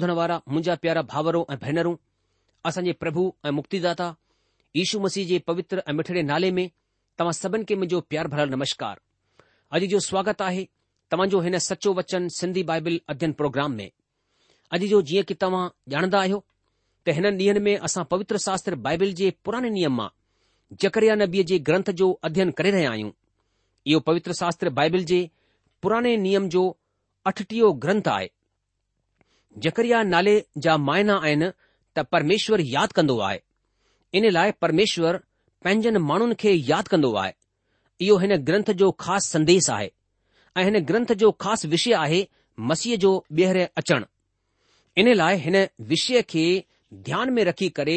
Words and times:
ॿुधण 0.00 0.10
वारा 0.18 0.36
मुंहिंजा 0.48 0.74
प्यारा 0.82 1.00
भाउरो 1.12 1.40
ऐं 1.52 1.56
भेनरूं 1.62 1.94
असांजे 2.68 2.92
प्रभु 3.02 3.22
ऐं 3.46 3.50
मुक्तिदाता 3.56 4.06
यीशू 4.76 4.98
मसीह 5.06 5.26
जे 5.30 5.38
पवित्र 5.48 5.82
ऐं 5.88 5.92
मिठड़े 5.98 6.22
नाले 6.30 6.50
में 6.58 6.68
तव्हां 7.18 7.32
सभिनि 7.38 7.64
खे 7.68 7.74
मुंहिंजो 7.80 8.00
प्यार 8.10 8.28
भरल 8.34 8.50
नमस्कार 8.54 8.96
अॼु 9.78 9.86
जो 9.94 9.98
स्वागत 10.08 10.42
आहे 10.48 10.64
तव्हांजो 11.12 11.40
हिन 11.46 11.58
सचो 11.66 11.92
वचन 12.00 12.28
सिंधी 12.38 12.62
बाइबल 12.70 12.96
अध्ययन 13.14 13.32
प्रोग्राम 13.40 13.74
में 13.80 13.88
अॼु 14.76 14.88
जो 14.94 15.02
जीअं 15.12 15.24
की 15.28 15.34
तव्हां 15.44 15.64
ॼाणंदा 15.96 16.18
आहियो 16.24 16.40
त 17.04 17.18
हिन 17.18 17.26
ॾींहनि 17.34 17.64
में 17.68 17.76
असां 17.90 18.04
पवित्र 18.16 18.42
शास्त्र 18.48 18.80
बाइबिल 18.88 19.12
जे 19.20 19.30
पुराणे 19.44 19.70
नियम 19.78 19.96
मां 20.02 20.08
जकरिया 20.86 21.20
नबीअ 21.24 21.44
जे 21.52 21.58
ग्रंथ 21.70 21.92
जो 22.02 22.12
अध्ययन 22.30 22.56
करे 22.62 22.70
रहिया 22.78 22.90
आहियूं 22.96 23.10
इहो 23.92 24.00
पवित्र 24.10 24.40
शास्त्र 24.42 24.76
बाइबिल 24.82 25.04
जे 25.14 25.20
पुराणे 25.82 26.16
नियम 26.28 26.48
जो 26.56 26.68
अठटीहो 27.32 27.72
ग्रंथ 27.86 28.08
आहे 28.18 28.36
जकरिया 29.58 30.02
नाले 30.02 30.34
जा 30.64 30.76
मायना 30.88 31.14
आहिनि 31.24 31.46
त 31.96 32.04
परमेश्वर 32.12 32.60
यादि 32.60 32.92
कंदो 32.96 33.18
आहे 33.28 33.38
इन 34.18 34.30
लाइ 34.32 34.52
परमेश्वर 34.62 35.16
पंहिंजनि 35.64 35.98
माण्हुनि 36.10 36.34
खे 36.40 36.52
यादि 36.68 36.88
कंदो 36.90 37.12
आहे 37.22 37.32
इहो 38.06 38.16
हिन 38.22 38.36
ग्रंथ 38.48 38.70
जो 38.80 38.90
ख़ासि 39.02 39.28
संदेश 39.30 39.70
आहे 39.70 39.90
ऐं 40.58 40.64
हिन 40.64 40.78
ग्रंथ 40.90 41.12
जो 41.22 41.30
ख़ासि 41.42 41.68
विषय 41.74 41.92
आहे 42.04 42.26
मसीह 42.70 42.96
जो 43.04 43.12
ॿीहर 43.38 43.58
अचणु 43.82 44.06
इन 45.00 45.12
लाइ 45.14 45.36
हिन 45.46 45.56
विषय 45.92 46.22
खे 46.30 46.44
ध्यान 47.08 47.30
में 47.32 47.42
रखी 47.50 47.68
करे 47.78 47.96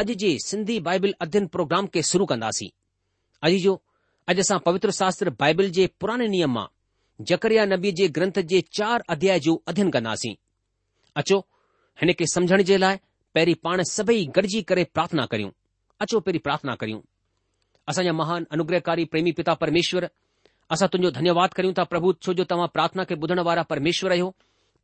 अॼु 0.00 0.14
जे 0.22 0.36
सिंधी 0.46 0.78
बाइबिल 0.88 1.14
अध्ययन 1.20 1.46
प्रोग्राम 1.54 1.86
खे 1.94 2.02
शुरू 2.10 2.26
कंदासीं 2.32 2.68
अॼु 3.46 3.58
जो 3.66 3.80
अॼु 4.32 4.40
असां 4.40 4.58
पवित्र 4.66 4.90
शास्त्र 4.98 5.30
बाइबिल 5.44 5.70
जे 5.78 5.86
पुराणे 6.00 6.28
नियम 6.34 6.52
मां 6.58 6.66
जकरिया 7.32 7.64
नबी 7.72 7.92
जे 8.02 8.08
ग्रंथ 8.20 8.38
जे 8.54 8.60
चार 8.80 9.04
अध्याय 9.16 9.40
जो 9.48 9.62
अध्ययन 9.68 9.90
कंदासीं 9.98 10.34
अचो 11.20 11.38
हिन 12.00 12.12
खे 12.18 12.26
समुझण 12.34 12.62
जे 12.62 12.76
लाइ 12.78 12.96
पहिरीं 13.34 13.54
पाण 13.62 13.82
सभई 13.90 14.24
गॾिजी 14.36 14.60
करे 14.70 14.84
प्रार्थना 14.94 15.24
करियूं 15.32 15.50
अचो 16.04 16.20
पहिरीं 16.20 16.40
प्रार्थना 16.44 16.74
करियूं 16.82 17.00
असांजा 17.88 18.12
महान 18.20 18.44
अनुग्रहकारी 18.52 19.04
प्रेमी 19.12 19.32
पिता 19.38 19.54
परमेश्वर 19.62 20.06
असां 20.74 20.88
तुंहिंजो 20.92 21.10
धन्यवाद 21.18 21.54
करियूं 21.58 21.74
था 21.78 21.84
प्रभु 21.92 22.12
छो 22.24 22.32
जो 22.40 22.44
तव्हां 22.50 22.68
प्रार्थना 22.76 23.04
खे 23.08 23.14
ॿुधण 23.22 23.38
वारा 23.48 23.62
परमेश्वर 23.72 24.12
आहियो 24.12 24.32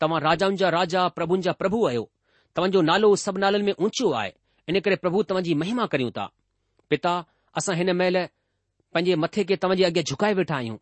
तव्हां 0.00 0.20
राजाउनि 0.22 0.56
जा 0.62 0.68
राजा 0.76 1.06
प्रभुनि 1.18 1.42
जा 1.48 1.52
प्रभु 1.64 1.86
आहियो 1.88 2.08
तव्हांजो 2.56 2.82
नालो 2.90 3.14
सभु 3.24 3.38
नालनि 3.44 3.64
में 3.68 3.74
ऊचो 3.86 4.10
आहे 4.22 4.32
इन 4.68 4.80
करे 4.86 4.96
प्रभु 5.04 5.22
तव्हांजी 5.30 5.54
महिमा 5.62 5.86
करियूं 5.94 6.10
था 6.18 6.26
पिता 6.90 7.12
असां 7.60 7.76
हिन 7.76 7.90
महिल 8.00 8.16
पंहिंजे 8.94 9.14
मथे 9.26 9.44
खे 9.44 9.56
तव्हांजे 9.64 9.84
अॻियां 9.90 10.04
झुकाए 10.10 10.34
वेठा 10.40 10.56
आहियूं 10.56 10.76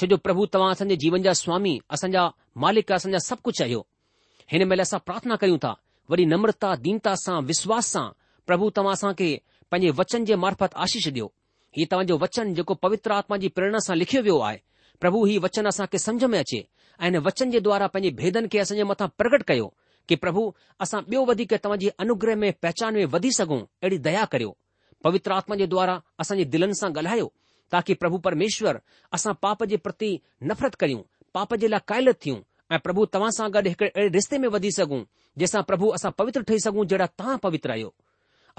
छो 0.00 0.06
जो 0.06 0.16
प्रभु 0.28 0.46
तव्हां 0.54 0.70
असांजे 0.78 0.96
जीवन 1.06 1.22
जा 1.26 1.32
स्वामी 1.44 1.78
असांजा 1.98 2.28
मालिक 2.66 2.92
असांजा 3.00 3.18
सभु 3.28 3.40
कुझु 3.50 3.62
आहियो 3.64 3.84
हिन 4.52 4.64
महिल 4.68 4.80
असां 4.80 4.98
प्रार्थना 5.06 5.36
कयूं 5.36 5.58
था 5.64 5.74
वरी 6.10 6.24
नम्रता 6.32 6.74
दीनता 6.84 7.14
सां 7.24 7.38
विश्वास 7.46 7.86
सां 7.94 8.06
प्रभु 8.46 8.68
तव्हां 8.76 8.92
असां 8.96 9.12
खे 9.20 9.30
पंहिंजे 9.70 9.90
वचन 10.00 10.24
जे 10.28 10.34
मार्फत 10.44 10.74
आशीष 10.84 11.06
ॾियो 11.08 11.26
हीउ 11.76 11.86
तव्हांजो 11.90 12.18
वचन 12.24 12.52
जेको 12.58 12.74
पवित्र 12.84 13.10
आत्मा 13.20 13.36
जी 13.44 13.48
प्रेरणा 13.56 13.78
सां 13.86 13.96
लिखियो 13.96 14.22
वियो 14.28 14.38
आहे 14.48 14.58
प्रभु 15.00 15.24
हीउ 15.30 15.40
वचन 15.46 15.66
असांखे 15.70 15.98
सम्झ 16.04 16.24
में 16.34 16.38
अचे 16.38 16.58
ऐ 16.58 17.04
हिन 17.04 17.16
वचन 17.26 17.50
जे 17.54 17.60
द्वारा 17.66 17.86
पंहिंजे 17.94 18.14
भेदनि 18.22 18.48
खे 18.52 18.58
असांजे 18.58 18.84
मथां 18.90 19.08
प्रकट 19.18 19.42
कयो 19.48 19.66
कि 20.08 20.14
प्रभु 20.24 20.44
असां 20.86 21.00
ॿियो 21.10 21.24
वधीक 21.30 21.54
तव्हांजे 21.64 21.90
अनुग्रह 22.06 22.36
में 22.42 22.52
पहचान 22.62 22.94
में 23.00 23.04
वधी 23.16 23.32
सघूं 23.38 23.60
अहिड़ी 23.82 23.98
दया 24.06 24.24
करियो 24.34 24.56
पवित्र 25.04 25.32
आत्मा 25.40 25.56
जे 25.62 25.66
द्वारा 25.74 25.98
असांजे 26.24 26.44
दिलनि 26.54 26.74
सां 26.80 26.90
ॻाल्हायो 26.98 27.28
ताकी 27.72 27.94
प्रभु 28.04 28.18
परमेश्वर 28.28 28.78
असां 29.18 29.32
पाप 29.46 29.64
जे 29.70 29.76
प्रति 29.88 30.18
नफ़रत 30.52 30.74
करियूं 30.84 31.00
पाप 31.34 31.54
जे 31.64 31.68
लाइ 31.76 32.12
थियूं 32.24 32.40
ऐं 32.74 32.78
प्रभु 32.84 33.04
तव्हां 33.14 33.30
सां 33.32 33.48
गॾु 33.52 33.62
हिकड़े 33.68 33.88
अहिड़े 33.88 34.08
रिश्ते 34.14 34.38
में 34.42 34.46
वधी 34.54 34.70
सघूं 34.76 34.98
जंहिंसां 35.00 35.62
प्रभु 35.66 35.88
असां 35.98 36.10
पवित्र 36.20 36.42
ठही 36.48 36.58
सघूं 36.60 36.84
जहिड़ा 36.92 37.06
तव्हां 37.18 37.36
पवित्र 37.44 37.70
आहियो 37.70 37.92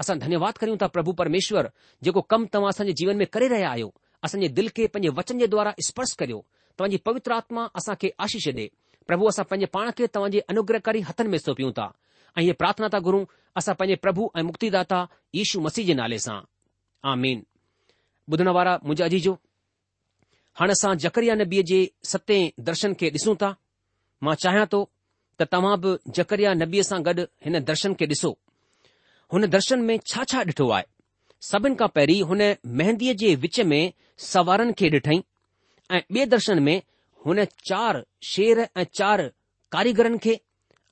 असां 0.00 0.18
धन्यवाद 0.18 0.58
करियूं 0.58 0.76
था 0.82 0.86
प्रभु 0.96 1.12
परमेश्वर 1.20 1.70
जेको 2.06 2.20
कमु 2.32 2.46
तव्हां 2.52 2.68
असांजे 2.72 2.92
जीवन 3.00 3.16
में 3.22 3.26
करे 3.32 3.48
रहिया 3.52 3.70
आहियो 3.70 3.92
असांजे 4.24 4.48
दिलि 4.58 4.68
खे 4.76 4.86
पंहिंजे 4.94 5.12
वचन 5.18 5.38
जे 5.38 5.46
द्वारा 5.54 5.74
स्पर्श 5.88 6.12
करियो 6.24 6.38
तव्हांजी 6.78 6.96
पवित्र 7.08 7.32
आत्मा 7.40 7.68
असांखे 7.80 8.10
आशीष 8.26 8.48
ॾे 8.48 8.66
प्रभु 9.06 9.28
असां 9.28 9.44
पंहिंजे 9.50 9.66
पाण 9.76 9.90
खे 9.98 10.06
तव्हांजे 10.14 10.40
अनुग्रहकारी 10.56 11.00
हथनि 11.10 11.28
में 11.34 11.38
सौपियूं 11.44 11.70
था 11.78 11.90
ऐं 12.38 12.42
इहे 12.42 12.52
प्रार्थना 12.62 12.88
था 12.94 12.98
गुरू 13.10 13.24
असां 13.60 13.74
पंहिंजे 13.80 14.00
प्रभु 14.06 14.30
ऐं 14.38 14.42
मुक्तिदाता 14.52 15.06
यीशू 15.40 15.60
मसीह 15.68 15.86
जे 15.92 16.00
नाले 16.00 16.18
सां 16.30 16.40
आमीन 17.12 17.42
ॿुधण 18.32 18.48
वारा 18.56 18.74
मुंहिंजा 18.82 19.04
अजीजो 19.04 19.38
हाणे 20.60 20.72
असां 20.80 20.94
जकरिया 21.06 21.34
नबीअ 21.44 21.62
जे 21.72 21.80
सते 22.16 22.40
दर्शन 22.72 22.94
खे 23.00 23.10
ॾिसूं 23.16 23.34
था 23.44 23.54
मां 24.26 24.34
चाहियां 24.44 24.66
थो 24.74 24.78
त 25.40 25.46
तव्हां 25.54 25.74
बि 25.84 25.90
जकरिया 26.18 26.52
नबीअ 26.60 26.84
सां 26.90 26.98
गॾु 27.08 27.24
हिन 27.48 27.58
दर्शन 27.70 27.94
खे 28.00 28.06
ॾिसो 28.14 28.30
हुन 29.34 29.46
दर्शन 29.56 29.82
में 29.90 29.96
छा 30.12 30.24
छा 30.32 30.42
ॾिठो 30.52 30.68
आहे 30.78 30.86
सभिनि 31.50 31.78
खां 31.82 31.88
पहिरीं 31.98 32.20
हुन 32.30 32.42
मेहंदीअ 32.80 33.14
जे 33.24 33.34
विच 33.46 33.60
में 33.72 33.80
सवारनि 34.30 34.76
खे 34.82 34.90
ॾिठई 34.98 35.18
ऐं 35.98 36.02
ॿिए 36.02 36.26
दर्शन 36.36 36.62
में 36.68 36.76
हुन 37.26 37.44
चारि 37.70 38.02
शेर 38.32 38.62
ऐं 38.64 38.84
चार 39.00 39.24
कारीगरनि 39.76 40.18
खे 40.26 40.38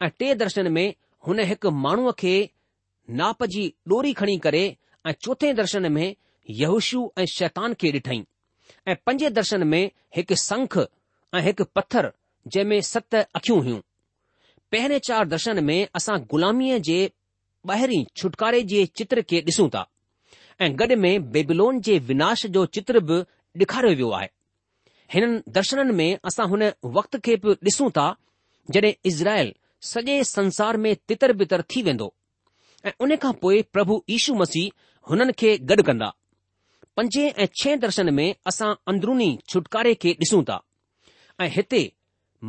ऐं 0.07 0.11
टे 0.23 0.35
दर्शन 0.45 0.73
में 0.79 0.87
हुन 1.29 1.41
हिक 1.53 1.67
माण्हूअ 1.87 2.13
खे 2.23 2.35
नाप 3.19 3.45
जी 3.55 3.65
डोरी 3.93 4.13
खणी 4.21 4.37
करे 4.47 4.63
ऐं 5.07 5.13
चौथे 5.25 5.53
दर्शन 5.63 5.93
में 5.99 6.07
युशु 6.63 7.03
ऐं 7.23 7.27
शैतान 7.35 7.75
खे 7.83 7.93
ॾिठईं 7.99 8.25
ऐं 8.93 8.97
पंजे 9.07 9.31
दर्शन 9.41 9.67
में 9.75 9.83
हिकु 10.17 10.41
संख 10.45 10.79
ऐं 10.87 11.43
हिकु 11.49 11.65
पत्थर 11.79 12.13
जंहिं 12.53 12.65
में 12.69 12.81
सत 12.89 13.15
अखियूं 13.15 13.63
हुयूं 13.65 13.81
पहिरें 14.73 14.99
चार 15.07 15.25
दर्शन 15.29 15.63
में 15.69 15.79
असां 16.01 16.19
ग़ुलामीअ 16.33 16.79
जे 16.89 16.99
ॿाहिरीं 17.71 18.05
छुटकारे 18.21 18.61
जे 18.73 18.85
चित्र 19.01 19.23
खे 19.31 19.41
ॾिसूं 19.51 19.69
था 19.77 19.83
ऐं 20.67 20.71
गॾ 20.83 20.87
में 21.05 21.31
बेबिलोन 21.37 21.81
जे 21.89 21.99
विनाश 22.11 22.47
जो 22.57 22.65
चित्र 22.79 23.01
बि 23.09 23.19
ॾेखारियो 23.63 23.95
वियो 23.97 24.11
आहे 24.19 24.29
हिननि 25.15 25.41
दर्शननि 25.57 25.93
में 26.01 26.19
असां 26.31 26.47
हुन 26.53 26.63
वक़्त 26.99 27.17
खे 27.27 27.37
बि 27.45 27.55
ॾिसूं 27.71 27.89
था 27.99 28.07
जॾहिं 28.77 28.93
इज़राइल 29.13 29.55
सॼे 29.93 30.23
संसार 30.33 30.77
में 30.85 30.95
तितर 31.09 31.33
बितर 31.43 31.63
थी 31.75 31.83
वेंदो 31.89 32.13
ऐं 32.87 32.93
उन 33.07 33.17
खां 33.25 33.33
पोइ 33.43 33.63
प्रभु 33.77 34.03
ईशू 34.19 34.35
मसीह 34.45 35.11
हुननि 35.11 35.33
खे 35.43 35.57
गॾु 35.73 35.83
कंदा 35.91 36.13
पंजे 36.97 37.29
ऐं 37.29 37.47
छह 37.63 37.77
दर्शन 37.87 38.15
में 38.15 38.29
असां 38.53 38.73
अंदरुनी 38.93 39.31
छुटकारे 39.49 39.95
खे 40.05 40.13
ॾिसूं 40.25 40.43
था 40.51 40.63
ऐं 41.45 41.49
हिते 41.59 41.83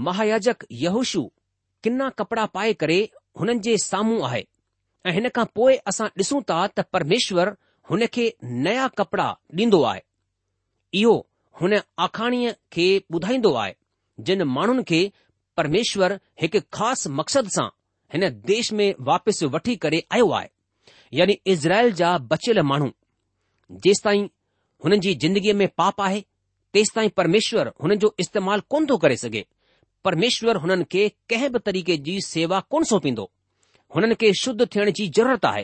महायाजक 0.05 0.63
युशु 0.71 1.21
किना 1.83 2.09
कपड़ा 2.19 2.45
पाए 2.55 2.73
करे 2.81 2.97
हुननि 3.39 3.59
जे 3.67 3.77
साम्हूं 3.83 4.25
आहे 4.27 4.43
ऐं 5.09 5.13
हिन 5.17 5.27
खां 5.35 5.45
पोइ 5.59 5.75
असां 5.91 6.07
डि॒सू 6.17 6.41
था 6.49 6.57
त 6.77 6.85
परमेश्वर 6.95 7.51
हुन 7.91 8.05
खे 8.17 8.25
नया 8.67 8.87
कपड़ा 8.99 9.27
ॾींदो 9.61 9.81
आहे 9.93 10.01
इहो 11.01 11.15
हुन 11.61 11.73
आखाणीअ 12.07 12.51
खे 12.77 12.85
ॿुधाईंदो 13.13 13.53
आहे 13.63 13.73
जिन 14.29 14.43
माण्हुनि 14.59 14.83
खे 14.91 15.01
परमेश्वर 15.57 16.17
हिकु 16.41 16.59
ख़ासि 16.77 17.09
मक़सद 17.21 17.47
सां 17.57 17.67
हिन 18.13 18.29
देश 18.53 18.71
में 18.79 18.87
वापसि 19.11 19.45
वठी 19.55 19.75
करे 19.85 20.03
आयो 20.17 20.29
आहे 20.39 21.17
यानी 21.19 21.39
इज़राइल 21.57 21.93
जा 22.01 22.17
बचियल 22.33 22.61
माण्हू 22.71 22.89
जेस 23.87 24.03
ताईं 24.05 24.27
हुननि 24.83 24.97
जी 25.05 25.13
जिंदगीअ 25.27 25.55
में 25.61 25.67
पाप 25.83 26.01
आहे 26.09 26.23
तेसि 26.73 26.91
ताईं 26.95 27.09
परमेश्वर 27.21 27.71
हुननि 27.83 27.95
जो 28.05 28.15
इस्तेमालु 28.25 28.61
कोन 28.75 28.85
थो 28.89 28.97
करे 29.05 29.17
सघे 29.25 29.43
પરમેશ્વર 30.07 30.57
હુનન 30.63 30.83
કે 30.93 31.03
કહેબ 31.31 31.57
તરીકે 31.67 31.95
જી 32.05 32.21
સેવા 32.33 32.61
કોન 32.71 32.83
સો 32.89 32.99
પીંદો 33.05 33.25
હુનન 33.95 34.15
કે 34.21 34.27
શુદ્ધ 34.41 34.63
થણ 34.71 34.91
જી 34.97 35.09
જરૂરત 35.17 35.43
આહે 35.51 35.63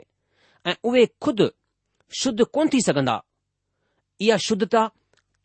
એ 0.70 0.76
ઓવે 0.88 1.04
ખુદ 1.24 1.40
શુદ્ધ 2.22 2.44
કોન 2.56 2.68
થી 2.74 2.84
સકંદા 2.88 3.20
યે 4.28 4.40
શુદ્ધતા 4.48 4.88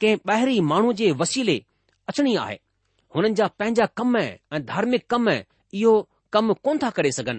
કે 0.00 0.10
બહરી 0.28 0.62
માણુ 0.70 0.90
જે 1.00 1.08
વસીલે 1.20 1.56
અચણી 2.10 2.38
આહે 2.44 2.56
હુનન 3.14 3.38
જા 3.38 3.50
પંજા 3.58 3.88
કમ 3.98 4.14
હે 4.24 4.28
એ 4.54 4.64
ધાર્મિક 4.70 5.04
કમ 5.10 5.26
હે 5.34 5.38
યો 5.82 5.94
કમ 6.32 6.48
કોન 6.66 6.76
થા 6.82 6.90
કરે 6.96 7.12
સકન 7.18 7.38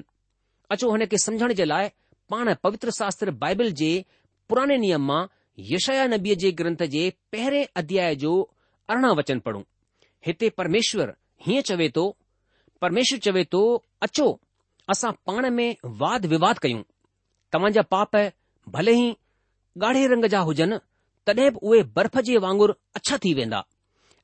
અચો 0.73 0.85
હને 0.95 1.05
કે 1.11 1.19
સમજણ 1.25 1.55
જે 1.59 1.65
લાય 1.71 1.91
પાણ 2.31 2.55
પવિત્ર 2.63 2.87
શાસ્ત્ર 2.99 3.27
બાઇબલ 3.43 3.67
જે 3.79 3.91
પુરાને 4.47 4.75
નિયમ 4.85 5.03
માં 5.09 5.27
યશાયા 5.71 6.11
નબી 6.15 6.39
જે 6.41 6.49
ગ્રંથ 6.57 6.85
જે 6.95 7.03
પહેરે 7.31 7.61
અધ્યાય 7.79 8.15
જો 8.23 8.33
18 8.99 9.17
વચન 9.19 9.39
પઢું 9.45 9.65
હતે 10.25 10.45
પરમેશ્વર 10.57 11.09
हीअं 11.46 11.62
चवे 11.69 11.89
थो 11.96 12.03
परमेश्वर 12.81 13.19
चवे 13.25 13.43
थो 13.53 13.62
अचो 14.01 14.27
असां 14.91 15.12
पाण 15.27 15.50
में 15.55 15.75
वाद 16.01 16.25
विवाद 16.34 16.60
कयूं 16.63 16.81
तव्हां 17.53 17.72
जा 17.74 17.81
पाप 17.96 18.15
भले 18.77 18.96
ई 19.01 19.13
ॻाढ़े 19.86 20.05
रंग 20.12 20.25
जा 20.34 20.39
हुजनि 20.48 20.77
तॾहिं 21.27 21.50
बि 21.53 21.60
उहे 21.67 21.81
बर्फ़ 21.98 22.17
जे 22.29 22.38
वांगुरु 22.46 22.74
अछा 22.96 23.17
थी 23.25 23.34
वेंदा 23.39 23.60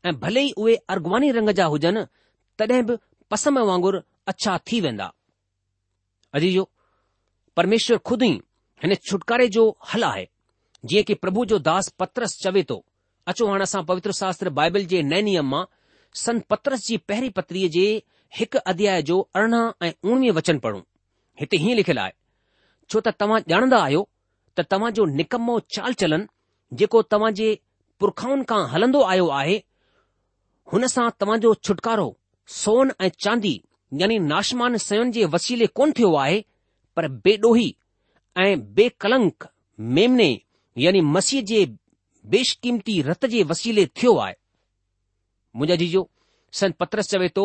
ऐं 0.06 0.14
भले 0.24 0.42
ई 0.48 0.52
उहे 0.64 0.76
अर्गवानी 0.96 1.30
रंग 1.38 1.50
जा 1.60 1.66
हुजनि 1.74 2.04
तॾहिं 2.60 2.84
बि 2.88 2.96
पसम 3.32 3.60
वांगुरु 3.70 4.00
अछा 4.32 4.58
थी 4.72 4.80
वेंदा 4.86 5.12
अजी 6.40 6.52
जो 6.54 6.68
परमेश्वर 7.58 7.98
खुद 8.10 8.24
ई 8.24 8.32
हिन 8.84 8.96
छुटकारे 9.10 9.48
जो 9.58 9.66
हल 9.94 10.04
आहे 10.10 10.28
जीअं 10.92 11.04
की 11.08 11.14
प्रभु 11.26 11.46
जो 11.54 11.60
दास 11.70 11.90
पत्रस 12.00 12.38
चवे 12.44 12.64
थो 12.70 12.84
अचो 13.34 13.48
हाणे 13.52 13.64
असां 13.70 13.84
पवित्र 13.92 14.12
शास्त्र 14.22 14.50
बाइबल 14.60 14.86
जे 14.96 15.02
नए 15.12 15.22
नियम 15.30 15.50
मां 15.56 15.64
पत्रस 16.50 16.86
जी 16.88 16.98
पहिरीं 17.10 17.30
पत्रीअ 17.38 17.70
जे 17.72 17.86
हिकु 18.38 18.60
अध्याय 18.72 19.02
जो 19.08 19.16
अरिड़हं 19.40 19.86
ऐं 19.88 19.92
उणिवीह 20.12 20.34
वचन 20.38 20.60
पढ़ूं 20.66 20.82
हिते 21.40 21.58
हीअं 21.64 21.76
लिखियलु 21.80 22.02
आहे 22.04 22.14
छो 22.94 23.00
त 23.08 23.12
तव्हां 23.22 23.40
ॼाणंदा 23.52 23.78
आहियो 23.88 24.02
त 24.62 24.74
निकमो 25.22 25.58
चाल 25.76 25.94
चलन 26.02 26.26
जेको 26.82 27.02
तव्हां 27.14 27.32
जे 27.40 27.50
पुरखाउनि 28.00 28.44
खां 28.52 28.62
हलंदो 28.74 29.02
आयो 29.14 29.28
आहे 29.40 29.58
हुन 30.74 30.88
सां 30.96 31.36
जो 31.46 31.54
छुटकारो 31.68 32.08
सोन 32.60 32.92
ऐं 33.06 33.10
चांदी 33.26 33.54
यानी 34.02 34.18
नाशमान 34.32 34.78
सयुनि 34.88 35.12
जे 35.18 35.26
वसीले 35.36 35.68
कोन 35.80 35.92
थियो 36.00 36.14
आहे 36.24 36.40
पर 36.96 37.08
बेडोही 37.28 37.68
ऐं 38.46 38.52
बेकलंक 38.80 39.48
मेमने 40.00 40.30
यानी 40.86 41.02
मसीह 41.18 41.42
जे 41.54 41.66
बेशकीमती 42.36 43.02
रत 43.10 43.26
जे 43.36 43.44
वसीले 43.54 43.86
थियो 43.98 44.16
आहे 44.26 44.34
मुंहिंजा 45.58 45.76
जीजो 45.84 46.08
संत 46.60 46.76
पत्रस 46.80 47.10
चवे 47.10 47.28
थो 47.38 47.44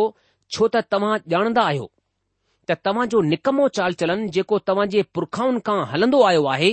छो 0.55 0.69
त 0.75 0.81
तव्हां 0.93 1.17
ॼाणंदा 1.33 1.63
आहियो 1.71 1.85
त 2.69 2.75
तव्हांजो 2.87 3.21
निकमो 3.33 3.67
चाल 3.77 3.93
चलन 4.01 4.27
जेको 4.37 4.59
तव्हां 4.69 4.87
जे 4.95 5.03
पुरखाउनि 5.15 5.61
खां 5.69 5.79
हलंदो 5.93 6.23
आयो 6.31 6.45
आहे 6.55 6.71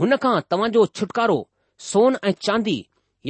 हुन 0.00 0.16
खां 0.24 0.34
तव्हांजो 0.50 0.84
छुटकारो 0.98 1.38
सोन 1.90 2.16
ऐं 2.28 2.32
चांदी 2.46 2.76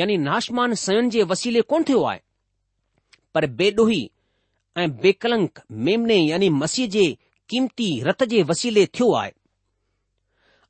यानी 0.00 0.16
नाशमान 0.28 0.74
सयन 0.84 1.08
जे 1.14 1.22
वसीले 1.32 1.60
कोन 1.72 1.82
थियो 1.88 2.02
आहे 2.10 2.20
पर 3.34 3.46
बेडोही 3.62 4.00
ऐं 4.82 4.88
बेकलंक 5.06 5.60
मेमने 5.86 6.18
यानी 6.26 6.48
मसीह 6.60 6.86
जे 6.96 7.06
क़ीमती 7.50 7.88
रत 8.08 8.24
जे 8.34 8.42
वसीले 8.52 8.84
थियो 8.98 9.10
आहे 9.22 9.30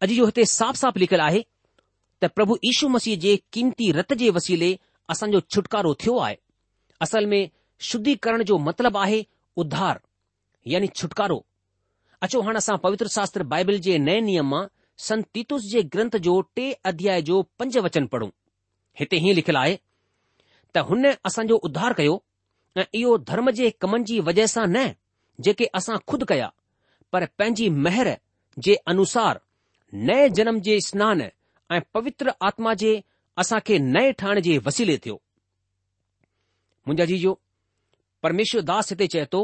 अॼु 0.06 0.14
जो 0.20 0.26
हिते 0.30 0.44
साफ़ 0.58 0.76
साफ़ 0.84 0.98
लिखियलु 1.04 1.22
आहे 1.26 1.42
त 2.22 2.30
प्रभु 2.38 2.56
यीशू 2.68 2.88
मसीह 2.98 3.18
जे 3.26 3.36
क़ीमती 3.56 3.90
रत 4.00 4.12
जे 4.24 4.30
वसीले 4.38 4.72
असांजो 5.16 5.40
छुटकारो 5.54 5.94
थियो 6.04 6.16
आहे 6.28 6.36
असल 7.02 7.26
में 7.26 7.48
शुद्धिकरण 7.88 8.42
जो 8.44 8.58
मतिलब 8.58 8.96
आहे 8.96 9.22
उध्धार 9.62 10.00
यानी 10.66 10.86
छुटकारो 10.94 11.40
अचो 12.22 12.40
हाणे 12.46 12.58
असां 12.58 12.76
पवित्र 12.84 13.06
शास्त्र 13.10 13.42
बाइबल 13.52 13.76
जे 13.86 13.96
नए 14.06 14.20
नियम 14.28 14.48
मां 14.50 14.64
संत 15.06 15.24
तीतुस 15.34 15.64
जे 15.72 15.82
ग्रंथ 15.94 16.16
जो 16.26 16.40
टे 16.56 16.70
अध्याय 16.90 17.22
जो 17.28 17.40
पंज 17.58 17.76
वचन 17.86 18.06
पढ़ूं 18.14 18.28
हिते 19.00 19.16
हीअं 19.24 19.34
लिखियलु 19.34 19.58
आहे 19.58 19.76
त 20.74 20.78
हुन 20.88 21.06
असांजो 21.30 21.56
उध्धार 21.68 21.92
कयो 22.00 22.18
ऐं 22.76 22.84
इहो 23.00 23.16
धर्म 23.28 23.50
जे 23.60 23.70
कमनि 23.80 24.04
जी 24.10 24.18
वजह 24.30 24.46
सां 24.54 24.66
न 24.68 24.84
जेके 25.46 25.68
असां 25.80 25.96
खुदि 26.08 26.24
कया 26.32 26.50
पर 27.12 27.24
पंहिंजी 27.38 27.68
मेहर 27.86 28.10
जे 28.66 28.74
अनुसार 28.94 29.40
नए 30.10 30.28
जनम 30.40 30.60
जे 30.68 30.78
स्नान 30.88 31.22
ऐं 31.76 31.80
पवित्र 31.94 32.32
आत्मा 32.50 32.74
जे 32.84 33.00
असां 33.44 33.58
खे 33.66 33.78
नए 33.94 34.12
ठाहिण 34.24 34.40
जे 34.48 34.58
वसीले 34.66 34.96
थियो 35.04 35.18
मुंहिंजा 36.88 37.04
जीजो 37.14 37.32
परमेश्वर 38.26 38.62
दास 38.72 38.90
हिते 38.92 39.06
चए 39.14 39.24
थो 39.34 39.40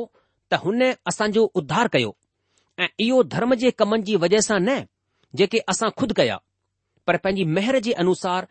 त 0.50 0.58
हुन 0.64 0.82
असांजो 1.12 1.42
उद्धार 1.60 1.88
कयो 1.96 2.12
ऐं 2.84 2.88
इहो 3.06 3.22
धर्म 3.34 3.54
जे 3.64 3.70
कमनि 3.80 4.04
जी 4.08 4.16
वजह 4.24 4.44
सां 4.48 4.58
न 4.60 4.76
जेके 5.40 5.58
असां 5.74 5.90
ख़ुदि 6.00 6.14
कया 6.20 6.38
पर 7.06 7.16
पंहिंजी 7.26 7.44
मेहर 7.58 7.78
जे 7.88 7.92
अनुसार 8.04 8.46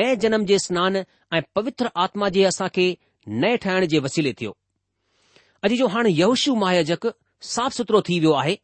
नए 0.00 0.16
जनम 0.24 0.44
जे 0.50 0.58
स्नान 0.66 0.96
ऐं 1.02 1.40
पवित्र 1.58 1.90
आत्मा 2.04 2.28
जे 2.36 2.44
असां 2.52 2.68
खे 2.78 2.86
नए 3.44 3.56
ठाहिण 3.64 3.86
जे 3.94 4.02
वसीले 4.06 4.32
थियो 4.40 4.52
अॼु 5.66 5.76
जो 5.82 5.90
हाणे 5.96 6.14
यवशु 6.20 6.54
महायजक 6.62 7.08
साफ़ 7.54 7.76
सुथरो 7.80 8.02
थी 8.10 8.18
वियो 8.26 8.32
आहे 8.42 8.56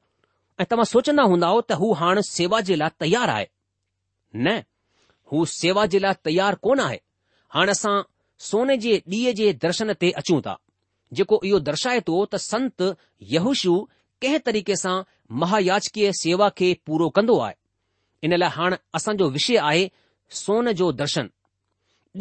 ऐं 0.62 0.69
तव्हां 0.73 0.89
सोचंदा 0.95 1.27
हूंदा 1.35 1.53
त 1.73 1.81
हू 1.83 1.93
हाणे 2.05 2.27
सेवा 2.31 2.61
जे 2.71 2.77
लाइ 2.85 2.97
तयारु 3.05 3.37
आहे 3.37 3.51
न 4.45 4.57
हू 5.33 5.45
सेवा 5.57 5.87
जे 5.97 6.03
लाइ 6.07 6.21
तयारु 6.31 6.62
कोन 6.69 6.87
आहे 6.89 6.99
हाणे 7.57 7.77
असां 7.79 7.95
सोने 8.51 8.77
जे 8.83 8.93
ॾी 9.09 9.19
जे 9.41 9.49
दर्शन 9.63 9.93
ते 10.03 10.09
अचूं 10.21 10.41
था 10.45 10.55
जेको 11.19 11.39
इहो 11.49 11.59
दर्शाए 11.69 11.99
थो 12.09 12.15
त 12.33 12.37
संत 12.45 12.83
युशयु 13.33 13.75
कंहिं 14.25 14.39
तरीक़े 14.49 14.77
सां 14.83 14.95
महायाचकीय 15.43 16.09
सेवा 16.23 16.49
खे 16.61 16.71
पूरो 16.87 17.09
कंदो 17.19 17.37
आहे 17.47 17.55
इन 18.29 18.35
लाइ 18.43 18.51
हाणे 18.57 18.77
असांजो 18.99 19.29
विषय 19.37 19.57
आहे 19.69 19.85
सोन 20.43 20.73
जो 20.81 20.91
दर्शन 21.03 21.31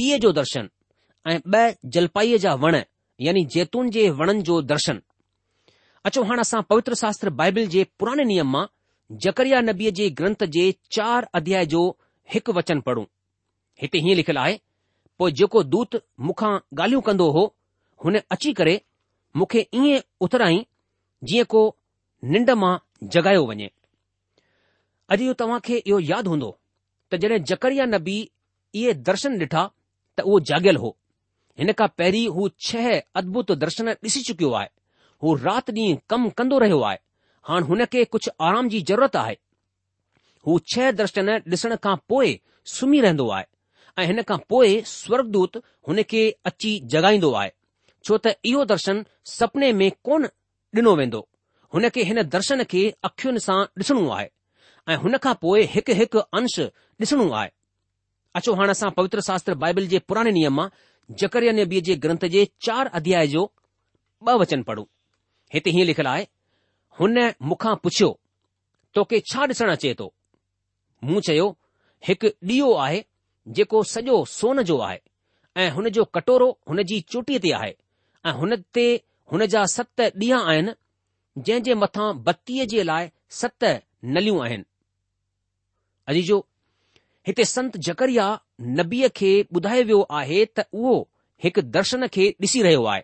ॾीअ 0.02 0.18
जो 0.26 0.32
दर्शन 0.42 0.68
ऐं 1.32 1.38
ॿ 1.40 1.90
जलपाईअ 1.96 2.38
जा 2.46 2.54
वण 2.64 2.78
यानी 3.28 3.42
जैतून 3.56 3.90
जे 3.98 4.10
वणनि 4.22 4.42
जो 4.50 4.60
दर्शन 4.74 5.00
अचो 6.10 6.22
हाणे 6.30 6.42
असां 6.42 6.62
पवित्र 6.72 6.94
शास्त्र 7.04 7.30
बाइबिल 7.42 7.68
जे 7.74 7.84
पुराने 8.00 8.24
नियम 8.34 8.52
मां 8.56 8.66
जकरिया 9.26 9.60
नबीअ 9.70 9.92
जे 10.00 10.08
ग्रंथ 10.22 10.44
जे 10.58 10.64
चार 10.98 11.28
अध्याय 11.40 11.66
जो 11.74 11.84
हिकु 12.36 12.54
वचन 12.60 12.80
पढ़ूं 12.90 13.06
हिते 13.82 13.98
हीअं 14.06 14.16
लिखियलु 14.22 14.40
आहे 14.44 14.56
पोइ 15.22 15.32
जेको 15.40 15.62
दूत 15.74 15.96
मूंखां 16.28 16.50
ॻाल्हियूं 16.80 17.02
कंदो 17.08 17.28
हो 17.32 17.42
हुन 18.04 18.16
अची 18.36 18.52
करे 18.60 18.72
मूंखे 19.38 19.60
ईअं 19.80 20.00
उथराई 20.28 20.58
जीअं 21.32 21.46
को 21.54 21.62
निंड 22.34 22.50
मां 22.62 22.72
जगायो 23.16 23.44
वञे 23.50 23.68
अॼु 25.16 25.24
इहो 25.26 25.34
तव्हां 25.42 25.60
खे 25.68 25.78
इहो 25.78 26.00
यादि 26.12 26.30
हूंदो 26.34 26.50
त 27.12 27.20
जॾहिं 27.26 27.38
जकरिया 27.54 27.86
नबी 27.92 28.16
इहे 28.82 28.94
दर्शन 29.12 29.38
ॾिठा 29.44 29.64
त 30.18 30.26
उहो 30.26 30.40
जाॻियल 30.52 30.82
हो 30.86 30.90
हिन 31.60 31.74
खां 31.82 31.88
पहिरीं 32.00 32.26
हू 32.40 32.50
छह 32.70 32.90
अदभुत 33.22 33.52
दर्शन 33.66 33.94
ॾिसी 34.10 34.22
चुकियो 34.32 34.52
आहे 34.62 34.70
हू 35.24 35.36
राति 35.46 35.72
ॾींहुं 35.82 36.02
कमु 36.14 36.32
कंदो 36.42 36.60
रहियो 36.66 36.82
आहे 36.90 37.00
हाणे 37.52 37.68
हुन 37.72 37.86
खे 37.94 38.06
कुझु 38.16 38.32
आराम 38.50 38.74
जी 38.76 38.82
ज़रूरत 38.94 39.16
आहे 39.26 39.38
हू 40.48 40.60
छह 40.74 40.92
दर्शन 41.06 41.34
ॾिसण 41.38 41.76
खां 41.88 41.96
पोइ 42.16 42.38
सुम्ही 42.78 43.08
रहंदो 43.10 43.30
आहे 43.40 43.50
ऐं 44.00 44.06
हिन 44.08 44.22
खां 44.28 44.38
पोइ 44.50 44.82
स्वर्गदूत 44.88 45.58
हुन 45.88 46.02
खे 46.12 46.24
अची 46.46 46.72
जॻाईंदो 46.94 47.32
आहे 47.40 47.50
छो 48.08 48.18
त 48.26 48.34
इहो 48.50 48.64
दर्शन 48.74 49.04
सपने 49.38 49.72
में 49.82 49.90
कोन 50.06 50.28
ॾिनो 50.78 50.94
वेंदो 51.00 51.20
हुन 51.74 51.90
खे 51.96 52.04
हिन 52.10 52.22
दर्शन 52.36 52.64
खे 52.72 52.82
अखियुनि 53.10 53.40
सां 53.48 53.58
ॾिसणो 53.80 54.10
आहे 54.18 54.28
ऐं 54.92 54.98
हुन 55.04 55.18
खां 55.24 55.34
पोइ 55.44 55.64
हिकु 55.74 55.94
हिकु 56.02 56.20
अंश 56.40 56.56
ॾिसणो 57.04 57.30
आहे 57.40 57.50
अचो 58.38 58.54
हाणे 58.60 58.72
असां 58.78 58.90
पवित्र 58.98 59.20
शास्त्र 59.28 59.54
बाइबल 59.64 59.86
जे 59.94 60.00
पुराणे 60.08 60.32
नियम 60.40 60.56
मां 60.60 60.68
जकरयानेबीअ 61.22 61.82
जे 61.90 61.96
ग्रंथ 62.06 62.26
जे 62.36 62.46
चार 62.66 62.90
अध्याय 63.00 63.28
जो 63.36 63.44
ॿ 64.28 64.38
वचन 64.42 64.62
पढ़ूं 64.70 64.84
हिते 65.54 65.70
हीअं 65.76 65.86
लिखियलु 65.86 66.10
आहे 66.10 66.24
हुन 67.00 67.18
मूंखां 67.52 67.76
पुछियो 67.86 68.10
तोखे 68.96 69.20
छा 69.32 69.46
ॾिसणु 69.52 69.72
अचे 69.76 69.94
थो 70.00 70.08
मूं 71.10 71.22
चयो 71.28 71.48
हिकु 72.08 72.28
ॾीओ 72.58 72.72
आहे 72.86 73.00
जेको 73.48 73.84
सॼो 73.90 74.24
सोन 74.30 74.62
जो 74.64 74.78
आहे 74.88 74.98
ऐं 75.62 75.70
हुन 75.72 75.90
जो 75.96 76.04
कटोरो 76.16 76.50
हुन 76.70 76.84
जी 76.90 77.00
चोटीअ 77.12 77.40
ते 77.44 77.52
आहे 77.60 77.74
ऐं 78.26 78.32
हुन 78.42 78.56
ते 78.74 78.88
हुन 79.32 79.46
जा 79.54 79.66
सत 79.76 80.02
ॾींहं 80.18 80.44
आहिनि 80.52 80.74
जंहिं 81.38 81.64
जे 81.64 81.74
मथां 81.76 82.14
बतीअ 82.24 82.66
जे 82.74 82.84
लाइ 82.84 83.10
सत 83.42 83.64
नलियूं 84.14 84.44
आहिनि 84.46 84.64
अॼु 86.10 86.22
जो 86.30 86.38
हिते 87.28 87.46
संत 87.46 87.78
जकरिया 87.88 88.28
नबीअ 88.80 89.10
खे 89.16 89.32
ॿुधायो 89.56 89.84
वियो 89.90 90.02
आहे 90.20 90.46
त 90.46 90.68
उहो 90.74 90.94
हिकु 91.44 91.62
दर्शन 91.78 92.08
खे 92.16 92.30
ॾिसी 92.42 92.62
रहियो 92.68 92.84
आहे 92.94 93.04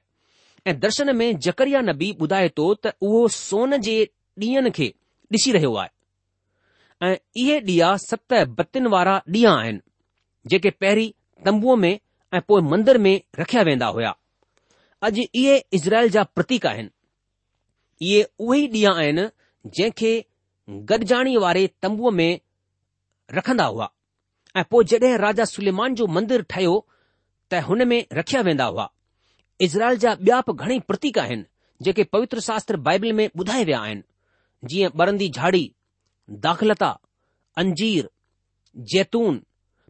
ऐं 0.67 0.79
दर्शन 0.79 1.15
में 1.15 1.27
जकरिया 1.47 1.81
नबी 1.89 2.11
ॿुधाए 2.21 2.49
थो 2.57 2.73
त 2.85 2.93
उहो 3.01 3.27
सोन 3.39 3.77
जे 3.89 3.97
ॾींहनि 4.45 4.71
खे 4.77 4.93
ॾिसी 5.35 5.51
रहियो 5.57 5.73
आहे 5.83 5.91
ऐं 7.11 7.15
इहे 7.43 7.59
ॾीया 7.69 7.95
सत 8.09 8.33
बतियुनि 8.59 8.89
वारा 8.97 9.19
ॾींहं 9.27 9.57
आहिनि 9.59 9.81
जेके 10.51 10.69
पहिरीं 10.81 11.09
तंबूअ 11.45 11.75
में 11.79 11.91
ऐं 12.33 12.41
पोइ 12.47 12.61
मंदर 12.71 12.97
में 13.05 13.13
रखिया 13.39 13.61
वेंदा 13.69 13.87
हुया 13.97 14.09
अॼु 15.07 15.23
इहे 15.41 15.57
इज़राइल 15.77 16.09
जा 16.15 16.23
प्रतीक 16.37 16.65
आहिनि 16.71 16.89
इहे 18.07 18.21
उहे 18.39 18.59
ई 18.61 18.83
ॾींहं 18.83 18.97
आहिनि 19.03 19.25
जंहिंखे 19.77 20.13
गॾिजाणी 20.91 21.35
वारे 21.43 21.65
तंबूअ 21.85 22.11
में 22.19 22.29
रखंदा 23.39 23.65
हुआ 23.73 23.89
ऐं 24.57 24.63
पोइ 24.71 24.85
जॾहिं 24.93 25.17
राजा 25.25 25.45
सुलेमान 25.53 25.95
जो 26.01 26.07
मंदरु 26.17 26.43
ठहियो 26.53 26.75
त 27.51 27.63
हुन 27.69 27.87
में 27.93 27.99
रखिया 28.19 28.41
वेंदा 28.49 28.65
हुआ 28.73 28.89
इज़राइल 29.67 29.97
जा 30.05 30.13
ॿिया 30.27 30.39
बि 30.49 30.53
घणेई 30.63 30.79
प्रतीक 30.91 31.17
आहिनि 31.25 31.45
जेके 31.85 32.03
पवित्र 32.15 32.39
शास्त्र 32.49 32.77
बाइबल 32.87 33.13
में 33.19 33.27
ॿुधाए 33.29 33.63
विया 33.71 33.79
आहिनि 33.87 34.03
जीअं 34.71 34.89
बरंदी 35.01 35.29
झाड़ी 35.41 35.65
दाख़लता 36.47 36.89
अंजीर 37.63 38.09
जैतून 38.93 39.41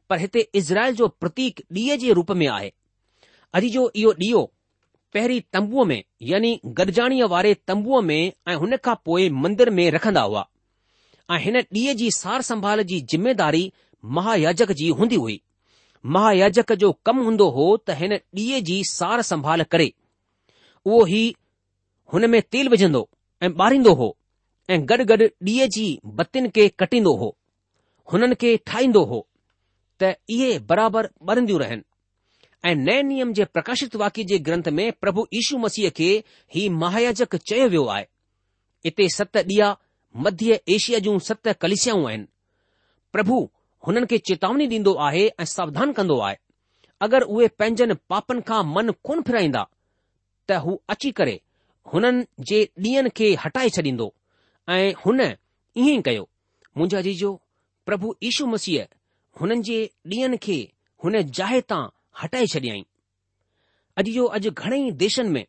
पर 0.09 0.19
हिते 0.19 0.47
इज़राइल 0.55 0.95
जो 0.95 1.07
प्रतीक 1.21 1.59
ॾींहं 1.71 1.97
जे 2.03 2.13
रूप 2.19 2.31
में 2.41 2.47
आहे 2.47 2.71
अॼु 3.55 3.69
जो 3.69 3.91
इहो 4.03 4.11
ॾीओ 4.23 4.43
पहिरीं 5.13 5.41
तंबूअ 5.53 5.85
में 5.87 6.01
यानी 6.29 6.59
गॾजाणीअ 6.79 7.27
वारे 7.33 7.53
तंबूअ 7.67 8.01
में 8.09 8.19
ऐं 8.49 8.55
हुन 8.63 8.75
खां 8.85 8.95
पोइ 9.05 9.29
मंदर 9.43 9.69
में 9.79 9.89
रखंदा 9.91 10.21
हुआ 10.29 10.45
ऐं 11.31 11.39
हिन 11.43 11.57
ॾींहं 11.59 11.95
जी 12.01 12.09
सार 12.21 12.41
संभाल 12.51 12.81
जी 12.91 12.99
जिमेदारी 13.13 13.71
महायाजक 14.19 14.71
जी 14.81 14.89
हूंदी 14.99 15.15
हुई 15.25 15.41
महायाजक 16.15 16.71
जो 16.83 16.91
कमु 17.05 17.23
हूंदो 17.23 17.49
हो 17.57 17.65
त 17.87 17.95
हिन 18.01 18.13
ॾींहं 18.15 18.63
जी 18.71 18.81
सार 18.91 19.21
संभाल 19.31 19.63
करे 19.75 19.91
उहो 20.85 21.05
ई 21.21 21.25
हुन 22.13 22.29
में 22.31 22.41
तेल 22.51 22.69
विझंदो 22.75 23.07
ऐं 23.43 23.49
ॿारींदो 23.63 23.93
हो 24.01 24.15
ऐं 24.75 24.81
गॾु 24.91 25.05
गॾु 25.13 25.17
ॾींहं 25.51 25.69
जी 25.77 25.87
बतियुनि 26.21 26.49
खे 26.57 26.67
कटींदो 26.83 27.15
हो 27.23 27.35
हुननि 28.13 28.35
खे 28.43 28.55
ठाहींदो 28.71 29.03
हो 29.13 29.25
त 30.01 30.05
इहे 30.33 30.49
बराबरि 30.69 31.07
ॿरंदियूं 31.31 31.59
रहनि 31.61 31.83
ऐं 32.69 32.75
नए 32.87 33.01
नियम 33.09 33.31
जे 33.39 33.45
प्रकाशित 33.55 33.95
वाक्य 34.01 34.23
जे 34.31 34.37
ग्रंथ 34.47 34.67
में 34.79 34.91
प्रभु 35.01 35.25
यीशू 35.33 35.57
मसीह 35.63 35.89
खे 35.99 36.09
ही 36.55 36.67
महायाजक 36.83 37.35
चयो 37.49 37.67
वियो 37.73 37.85
आहे 37.95 38.05
इते 38.89 39.07
सत 39.17 39.37
ॾीया 39.41 39.69
मध्य 40.25 40.59
एशिया 40.75 40.99
जूं 41.05 41.17
सत 41.29 41.47
कलिसियाऊं 41.61 42.07
आहिनि 42.09 42.27
प्रभु 43.15 43.39
हुननि 43.87 44.05
खे 44.11 44.17
चेतावनी 44.29 44.67
ॾींदो 44.73 44.93
आहे 45.07 45.25
ऐं 45.27 45.45
सावधान 45.55 45.91
कंदो 45.99 46.19
आहे 46.27 46.37
अगरि 47.07 47.25
उहे 47.35 47.47
पंहिंजनि 47.61 47.93
पापनि 48.11 48.41
खां 48.49 48.61
मन 48.75 48.91
कोन 49.07 49.21
फिराईंदा 49.27 49.63
त 50.49 50.59
हू 50.65 50.79
अची 50.95 51.11
करे 51.19 51.35
हुननि 51.93 52.25
जे 52.49 52.61
ॾींहनि 52.89 53.09
खे 53.19 53.33
हटाए 53.45 53.69
छॾींदो 53.77 54.13
ऐं 54.77 54.91
हुन 55.05 55.21
ईअं 55.21 55.97
ई 55.97 56.01
कयो 56.09 56.29
मुंहिंजा 56.77 57.01
जीजो 57.09 57.33
प्रभु 57.89 58.15
यीशू 58.23 58.45
मसीह 58.55 58.87
हुननि 59.39 59.61
जे 59.69 59.79
ॾींहनि 60.13 60.37
खे 60.45 60.57
हुन 61.03 61.15
जाइ 61.37 61.61
तां 61.71 61.81
हटाए 62.21 62.45
छॾियाई 62.53 62.81
अॼु 63.99 64.11
जो 64.15 64.25
अॼु 64.37 64.51
घणेई 64.63 64.91
देशनि 65.03 65.29
में 65.35 65.45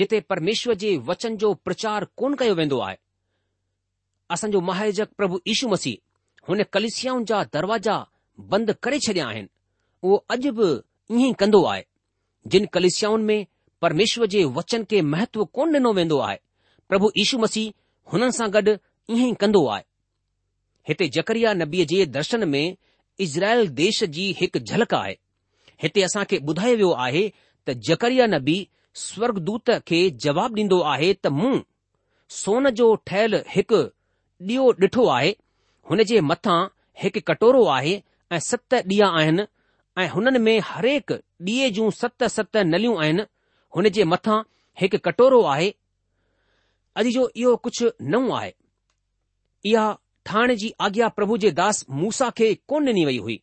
जिते 0.00 0.20
परमेश्वर 0.30 0.74
जे 0.82 0.96
वचन 1.10 1.36
जो 1.42 1.52
प्रचार 1.66 2.04
कोन 2.20 2.34
कयो 2.40 2.54
वेंदो 2.60 2.78
आहे 2.86 2.96
असांजो 4.34 4.60
महाजक 4.70 5.08
प्रभु 5.18 5.38
यीशू 5.48 5.68
मसीह 5.74 5.98
हुन 6.48 6.62
कलिसियाउनि 6.76 7.24
जा 7.32 7.42
दरवाजा 7.56 7.96
बंदि 8.52 8.72
करे 8.84 8.98
छॾिया 9.06 9.26
आहिनि 9.28 9.48
उहो 10.02 10.16
अॼु 10.34 10.52
बि 10.58 10.68
ईअं 11.16 11.30
ई 11.30 11.32
कंदो 11.42 11.62
आहे 11.72 11.82
जिन 12.52 12.66
कलिसियाउनि 12.76 13.24
में 13.30 13.46
परमेश्वर 13.82 14.26
जे 14.34 14.44
वचन 14.58 14.84
खे 14.90 15.00
महत्व 15.12 15.44
कोन 15.56 15.72
ॾिनो 15.78 15.92
वेंदो 16.00 16.18
आहे 16.28 16.38
प्रभु 16.88 17.10
यीशू 17.18 17.38
मसीह 17.44 17.70
हुननि 18.12 18.32
सां 18.40 18.48
गॾु 18.56 18.74
ईअं 19.14 19.28
ई 19.32 19.34
कंदो 19.44 19.66
आहे 19.76 19.84
हिते 20.88 21.08
जकरिया 21.18 21.52
नबीअ 21.62 21.84
जे 21.92 22.04
दर्शन 22.18 22.48
में 22.54 22.64
इज़राइल 23.20 23.68
देश 23.80 24.02
जी 24.14 24.30
हिकु 24.40 24.58
झलक 24.58 24.94
आहे 24.94 25.14
हिते 25.82 26.02
असां 26.08 26.24
खे 26.30 26.38
ॿुधायो 26.48 26.76
वियो 26.76 26.90
आहे 27.06 27.22
त 27.66 27.70
जकरिया 27.88 28.26
नबी 28.34 28.56
स्वर्गदूत 29.04 29.70
खे 29.88 29.98
जवाबु 30.24 30.54
ॾींदो 30.62 30.80
आहे 30.94 31.12
त 31.24 31.32
मूं 31.38 31.58
सोन 32.40 32.68
जो 32.80 32.94
ठहियल 33.06 33.34
हिकु 33.54 33.80
ॾीयो 34.48 34.64
ॾिठो 34.82 35.06
आहे 35.16 35.30
हुन 35.90 36.02
जे 36.10 36.20
मथां 36.30 36.58
हिकु 37.02 37.20
कटोरो 37.30 37.64
आहे 37.76 37.94
ऐं 38.34 38.38
सत 38.50 38.74
ॾीआ 38.90 39.08
आहिनि 39.20 39.42
ऐं 40.00 40.08
हुननि 40.14 40.38
में 40.46 40.58
हरेक 40.70 41.12
ॾीए 41.48 41.70
जूं 41.76 41.90
सत 42.02 42.24
सत 42.36 42.56
नलियूं 42.72 42.96
आहिनि 43.02 43.22
हुन 43.76 43.88
जे 43.98 44.04
मथां 44.12 44.38
हिकु 44.80 44.98
कटोरो 45.10 45.42
आहे 45.54 45.70
अॼु 47.00 47.10
जो 47.18 47.28
इहो 47.42 47.56
कुझु 47.66 47.88
नओं 48.12 48.26
आहे 48.40 48.50
इहा 49.70 49.86
ठाहिण 50.28 50.52
जी 50.60 50.70
आज्ञा 50.86 51.08
प्रभु 51.16 51.36
जे 51.42 51.50
दास 51.58 51.80
मूसा 52.02 52.28
खे 52.38 52.46
कोन 52.72 52.88
ॾिनी 52.92 53.04
वई 53.08 53.18
हुई 53.26 53.36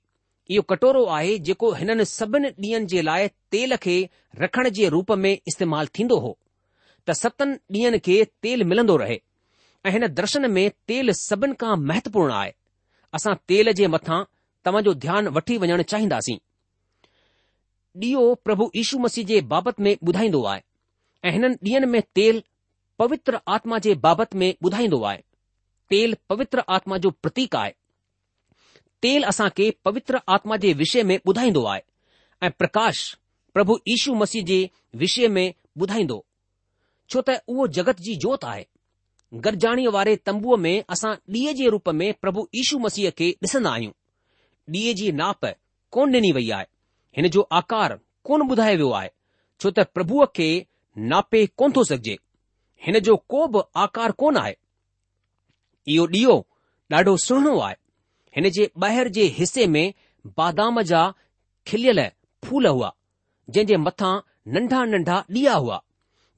इहो 0.56 0.62
कटोरो 0.72 1.04
आहे 1.18 1.36
जेको 1.50 1.70
हिननि 1.82 2.06
सभिनि 2.12 2.50
डि॒नि 2.64 2.86
जे 2.94 3.02
लाइ 3.10 3.28
तेल 3.56 3.76
खे 3.86 3.96
रखण 4.44 4.70
जे 4.80 4.90
रूप 4.96 5.12
में 5.26 5.30
इस्तेमाल 5.36 5.88
थींदो 6.00 6.18
हो 6.26 6.32
त 7.08 7.16
सतनि 7.20 7.56
ॾींहनि 7.80 8.00
खे 8.08 8.18
तेल 8.48 8.64
मिलंदो 8.74 8.98
रहे 9.04 9.18
ऐं 9.86 9.92
हिन 9.98 10.08
दर्शन 10.20 10.50
में 10.58 10.64
तेल 10.92 11.12
सभिनि 11.22 11.58
खां 11.64 11.78
महत्वपूर्ण 11.92 12.34
आहे 12.42 12.54
असां 13.20 13.36
तेल 13.54 13.72
जे 13.82 13.88
मथां 13.96 14.20
तव्हांजो 14.68 14.94
ध्यानु 15.08 15.36
वठी 15.40 15.58
वञणु 15.66 15.88
चाहींदासीं 15.94 16.38
डीओ 18.04 18.22
प्रभु 18.48 18.70
यीशु 18.80 19.00
मसीह 19.10 19.28
जे 19.34 19.42
बाबति 19.56 19.84
में 19.88 19.94
ॿुधाईंदो 19.96 20.44
आहे 20.52 20.62
ऐं 21.30 21.32
हिननि 21.38 21.64
डि॒न 21.70 21.90
में 21.96 22.02
तेल 22.20 22.44
पवित्र 23.04 23.42
आत्मा 23.58 23.82
जे 23.88 23.96
बाबति 24.08 24.44
में 24.44 24.50
ॿुधाईंदो 24.70 25.02
आहे 25.12 25.22
तेल 25.94 26.16
पवित्र 26.30 26.62
आत्मा 26.76 26.98
जो 27.02 27.10
प्रतीक 27.24 27.56
आहे 27.56 27.72
तेल 29.04 29.26
खे 29.58 29.70
पवित्र 29.86 30.20
आत्मा 30.36 30.56
जे 30.64 30.72
विषय 30.80 31.04
में 31.10 31.18
ॿुधाईंदो 31.30 31.64
आहे 31.72 31.82
ऐं 32.46 32.50
प्रकाश 32.62 33.02
प्रभु 33.54 33.76
यीशु 33.88 34.14
मसीह 34.22 34.44
जे 34.52 34.58
विषय 35.02 35.28
में 35.36 35.46
ॿुधाईंदो 35.82 36.18
छो 37.10 37.22
त 37.28 37.36
उहो 37.54 37.68
जगत 37.78 38.00
जी 38.08 38.16
जोति 38.24 38.48
आहे 38.54 38.66
गरजाणीअ 39.46 39.92
वारे 39.98 40.16
तंबूअ 40.30 40.58
में 40.64 40.74
असां 40.96 41.14
ॾी 41.36 41.44
जे 41.62 41.70
रूप 41.76 41.90
में 42.00 42.08
प्रभु 42.26 42.48
यीशू 42.56 42.80
मसीह 42.88 43.10
खे 43.20 43.30
ॾिसंदा 43.48 43.72
आहियूं 43.74 43.94
ॾी 44.78 44.94
जी 45.04 45.12
नाप 45.22 45.46
कोन 45.98 46.16
ॾिनी 46.20 46.32
वई 46.40 46.50
आहे 46.60 46.66
हिन 47.18 47.28
जो 47.38 47.48
आकार 47.62 47.98
कोन 48.32 48.48
ॿुधायो 48.50 48.76
वियो 48.82 48.90
आहे 49.02 49.10
छो 49.62 49.70
त 49.82 49.88
प्रभुअ 50.00 50.26
खे 50.40 50.50
नापे 51.14 51.46
कोन 51.64 51.80
थो 51.80 51.84
सघिजे 51.94 52.18
हिन 52.88 53.00
जो 53.10 53.18
को 53.38 53.46
बि 53.58 53.66
आकार 53.88 54.12
कोन 54.24 54.38
आहे 54.46 54.58
इहो 55.92 56.06
ॾीओ 56.14 56.36
ॾाढो 56.94 57.16
सुहिणो 57.26 57.58
आहे 57.60 57.76
हिन 58.36 58.50
जे 58.58 58.68
ॿाहिरि 58.84 59.10
जे 59.16 59.24
हिसे 59.40 59.66
में 59.76 59.92
बादाम 60.38 60.82
जा 60.92 61.02
खिलियल 61.68 62.00
फूल 62.46 62.68
हुआ 62.68 62.92
जंहिं 63.50 63.66
जे 63.72 63.78
मथां 63.86 64.14
नंढा 64.58 64.84
नंढा 64.94 65.24
ॾीआ 65.36 65.54
हुआ 65.64 65.80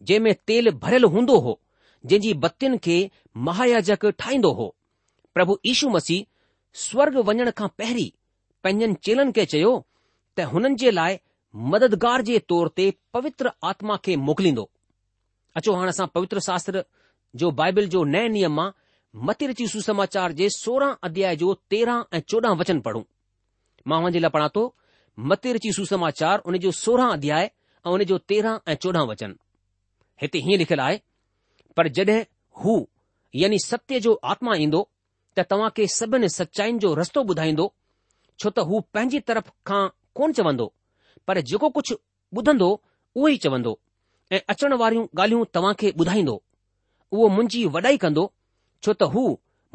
जंहिं 0.07 0.19
में 0.23 0.33
तेल 0.47 0.69
भरियलु 0.85 1.07
हूंदो 1.15 1.37
हो 1.47 1.57
जंहिं 2.05 2.19
जी 2.25 2.33
बतियुनि 2.45 2.77
खे 2.87 2.97
महायाजक 3.49 4.05
ठाहींदो 4.23 4.51
हो 4.59 4.67
प्रभु 5.33 5.57
यीशू 5.65 5.89
मसीह 5.97 6.25
स्वर्ग 6.85 7.17
वञण 7.29 7.51
खां 7.61 7.67
पहिरीं 7.81 8.09
पंहिंजनि 8.63 8.95
चेलनि 9.07 9.31
खे 9.37 9.45
चयो 9.53 9.71
त 10.37 10.49
हुननि 10.53 10.75
जे 10.83 10.91
लाइ 10.99 11.17
मददगार 11.73 12.21
जे 12.29 12.39
तौर 12.51 12.71
ते 12.79 12.89
पवित्र 13.17 13.51
आत्मा 13.71 13.97
खे 14.05 14.15
मोकिलींदो 14.29 14.69
अचो 15.59 15.75
हाणे 15.79 15.89
असां 15.97 16.07
पवित्र 16.15 16.39
शास्त्र 16.49 16.83
जो 17.43 17.51
बाइबिल 17.61 17.87
जो 17.97 18.03
नए 18.15 18.27
नियम 18.37 18.55
मां 18.61 18.69
मती 19.23 19.47
रची 19.47 19.67
सुसमाचार 19.67 20.31
जे 20.37 20.47
सोरहं 20.51 20.93
अध्याय 21.03 21.35
जो 21.41 21.53
तेरहं 21.71 22.01
ऐं 22.13 22.19
चोॾहं 22.29 22.55
वचन 22.59 22.79
पढ़ूं 22.85 23.01
मां 23.87 24.01
हुनजे 24.01 24.19
लाइ 24.21 24.29
पढ़ा 24.35 24.47
थो 24.55 24.63
मती 25.31 25.53
रची 25.53 25.71
सुसमाचार 25.77 26.39
उन 26.45 26.57
जो 26.59 26.71
सोरहं 26.83 27.11
अध्याय 27.17 27.45
ऐं 27.85 27.91
उन 27.91 28.03
जो 28.09 28.17
तेरहं 28.29 28.57
ऐं 28.71 28.75
चोॾहं 28.83 29.07
वचन 29.11 29.35
हिते 30.21 30.39
हीअं 30.47 30.57
लिखियलु 30.59 30.81
आहे 30.87 30.97
पर 31.77 31.87
जड॒हिं 31.97 32.21
हू 32.63 32.75
यानी 33.41 33.59
सत्य 33.67 33.99
जो 34.05 34.19
आत्मा 34.35 34.55
ईंदो 34.67 34.83
त 35.37 35.47
तव्हां 35.51 35.69
खे 35.77 35.87
सभिनि 35.95 36.29
सचाईनि 36.37 36.79
जो 36.83 36.93
रस्तो 36.99 37.23
ॿुधाईंदो 37.31 37.71
छो 38.43 38.49
त 38.51 38.59
हू 38.67 38.79
पंहिंजी 38.93 39.19
तरफ़ 39.27 39.49
खां 39.67 39.81
कोन 40.17 40.31
चवंदो 40.37 40.71
पर 41.27 41.39
जेको 41.49 41.69
कुझु 41.77 41.95
ॿुधंदो 42.39 42.69
उहो 43.19 43.27
ई 43.35 43.37
चवंदो 43.47 43.77
ऐं 44.33 44.39
अचण 44.51 44.73
वारियूं 44.81 45.05
ॻाल्हियूं 45.19 45.43
तव्हां 45.55 45.73
खे 45.79 45.91
ॿुधाईंदो 46.03 46.41
उहो 47.15 47.27
मुंहिंजी 47.35 47.65
वॾाई 47.75 47.97
कंदो 48.03 48.31
छो 48.83 48.91
त 48.93 49.03
हू 49.13 49.23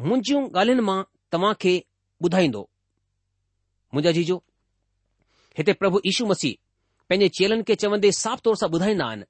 मुंहिंजियूं 0.07 0.43
ॻाल्हियुनि 0.59 0.83
मां 0.89 0.99
तव्हां 1.31 1.53
खे 1.63 1.73
ॿुधाईंदो 2.25 2.61
मुंहिंजा 3.93 4.11
जीजो 4.17 4.37
हिते 5.57 5.73
प्रभु 5.81 6.01
यीशू 6.07 6.25
मसीह 6.31 6.57
पंहिंजे 7.09 7.29
चेलनि 7.37 7.63
खे 7.67 7.75
चवंदे 7.83 8.11
साफ़ 8.23 8.41
तौर 8.45 8.55
सां 8.61 8.69
ॿुधाईंदा 8.77 9.05
आहिनि 9.09 9.25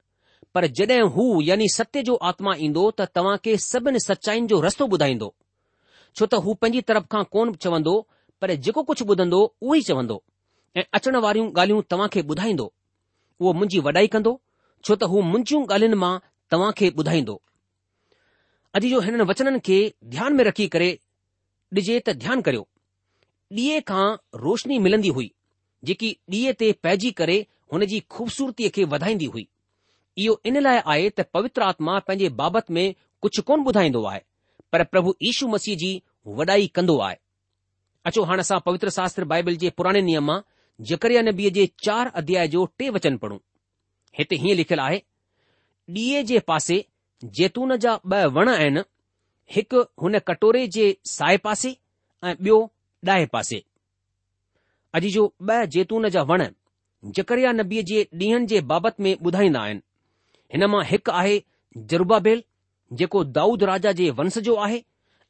पर 0.55 0.67
जॾहिं 0.77 1.01
हू 1.15 1.25
यानी 1.49 1.67
सत्य 1.77 2.03
जो 2.09 2.15
आत्मा 2.31 2.55
ईंदो 2.65 2.83
त 2.97 3.07
तव्हां 3.15 3.37
खे 3.45 3.57
सभिनी 3.67 3.99
सचाईनि 4.07 4.47
जो 4.53 4.59
रस्तो 4.67 4.87
ॿुधाईंदो 4.97 5.29
छो 6.15 6.25
त 6.25 6.41
हू 6.45 6.53
पंहिंजी 6.63 6.81
तरफ़ 6.91 7.07
खां 7.15 7.23
कोन 7.35 7.53
चवंदो 7.65 7.93
पर 8.41 8.55
जेको 8.67 8.81
कुझु 8.91 9.05
ॿुधंदो 9.11 9.39
उहो 9.63 9.75
ई 9.75 9.81
चवंदो 9.89 10.17
ऐं 10.77 10.85
अचण 10.97 11.15
वारियूं 11.27 11.47
ॻाल्हियूं 11.59 11.81
तव्हां 11.91 12.07
खे 12.15 12.21
ॿुधाईंदो 12.33 12.67
उहो 13.41 13.53
मुंहिंजी 13.59 13.79
वॾाई 13.89 14.07
कंदो 14.15 14.33
छो 14.85 14.95
त 15.01 15.09
हू 15.13 15.21
मुंहिंजियूं 15.31 15.63
ॻाल्हियुनि 15.75 15.97
मां 16.03 16.13
तव्हां 16.51 16.71
खे 16.79 16.89
ॿुधाईंदो 17.03 17.35
अॼु 18.77 18.89
जो 18.91 18.99
हिननि 19.05 19.23
वचननि 19.29 19.59
खे 19.67 19.77
ध्यान 20.13 20.35
में 20.35 20.43
रखी 20.47 20.67
करे 20.73 20.89
ॾिजे 21.79 21.95
त 21.99 22.09
ध्यानु 22.25 22.41
करियो 22.43 22.61
ॾीए 23.55 23.79
खां 23.89 24.03
रोशनी 24.43 24.77
मिलंदी 24.85 25.09
हुई 25.17 25.25
जेकी 25.89 26.11
ॾीए 26.35 26.53
ते 26.61 26.69
पइजी 26.87 27.11
करे 27.17 27.35
हुन 27.73 27.85
जी 27.93 27.99
खू़बसूरतीअ 28.15 28.69
खे 28.77 28.83
वधाईंदी 28.93 29.25
हुई 29.33 29.43
इहो 30.25 30.37
इन 30.51 30.59
लाइ 30.67 30.79
आहे 30.93 31.09
त 31.17 31.25
पवित्र 31.37 31.63
आत्मा 31.71 31.97
पंहिंजे 32.07 32.29
बाबति 32.43 32.73
में 32.77 32.85
कुझु 33.25 33.41
कोन 33.49 33.65
ॿुधाईंदो 33.71 34.03
आहे 34.13 34.21
पर 34.73 34.83
प्रभु 34.93 35.13
यीशू 35.27 35.47
मसीह 35.55 35.77
जी 35.83 35.91
वॾाई 36.39 36.67
कंदो 36.79 36.97
आहे 37.09 37.17
अचो 38.11 38.23
हाणे 38.29 38.45
असां 38.47 38.59
पवित्र 38.69 38.89
शास्त्र 38.99 39.25
बाइबल 39.33 39.57
जे 39.65 39.69
पुराणे 39.81 40.01
नियम 40.11 40.25
मां 40.31 40.39
जकरिया 40.93 41.21
नबीअ 41.29 41.51
जे 41.59 41.67
चार 41.89 42.11
अध्याय 42.23 42.47
जो 42.55 42.65
टे 42.79 42.89
वचन 42.99 43.17
पढ़ूं 43.25 43.39
हिते 44.21 44.35
हीअं 44.45 44.55
लिखियलु 44.61 44.87
आहे 44.87 45.01
ॾीए 45.99 46.23
जे 46.33 46.39
पासे 46.53 46.79
जैतून 47.23 47.75
जा 47.81 47.95
ब 48.09 48.15
वण 48.35 48.49
आहिनि 48.49 48.79
हिकु 49.55 49.81
हुन 50.01 50.17
कटोरे 50.27 50.65
जे 50.75 50.93
साए 51.05 51.37
पासे 51.45 51.69
ऐं 52.27 52.33
बि॒यो 52.41 52.59
ॾाहे 53.07 53.25
पासे 53.33 53.61
अॼु 54.95 55.09
जो 55.13 55.27
ब 55.47 55.63
जैतून 55.73 56.07
जा 56.15 56.21
वण 56.29 56.43
जकरिया 57.15 57.51
नबी 57.51 57.81
जे 57.89 58.03
ॾींहनि 58.19 58.45
जे 58.49 58.61
बाबति 58.71 59.03
में 59.03 59.13
ॿुधाईंदा 59.25 59.59
आहिनि 59.61 59.79
हिन 60.53 60.65
मां 60.71 60.83
हिकु 60.85 61.11
आहे 61.11 61.39
जर्बा 61.91 62.19
बेल 62.27 62.43
जेको 62.97 63.23
दाऊद 63.37 63.63
राजा 63.69 63.91
जे 63.99 64.09
वंश 64.17 64.37
जो 64.47 64.55
आहे 64.65 64.81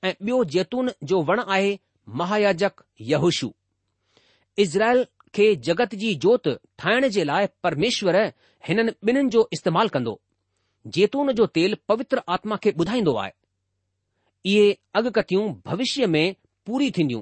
ऐं 0.03 0.13
ॿियो 0.21 0.43
जैतून 0.53 0.89
जो 1.09 1.21
वण 1.27 1.39
आहे 1.47 1.77
महायाजक 2.19 2.83
यहुशु 3.11 3.51
इज़राइल 4.63 5.03
खे 5.35 5.53
जगत 5.67 5.93
जी 6.01 6.13
जोति 6.23 6.55
ठाहिण 6.79 7.07
जे 7.17 7.23
लाइ 7.31 7.47
परमेश्वर 7.63 8.15
हिननि 8.67 8.91
ॿिन्हिनि 9.05 9.29
जो 9.35 9.47
इस्तेमालु 9.53 9.89
कंदो 9.93 10.19
जैतून 10.87 11.31
जो 11.35 11.45
तेल 11.55 11.75
पवित्र 11.87 12.19
आत्मा 12.33 12.55
खे 12.63 12.71
ॿुधाईंदो 12.79 13.15
आहे 13.17 13.31
इहे 14.51 14.71
अॻकथियूं 14.95 15.47
भविष्य 15.65 16.05
में 16.13 16.35
पूरी 16.67 16.89
थीन्दियूं 16.97 17.21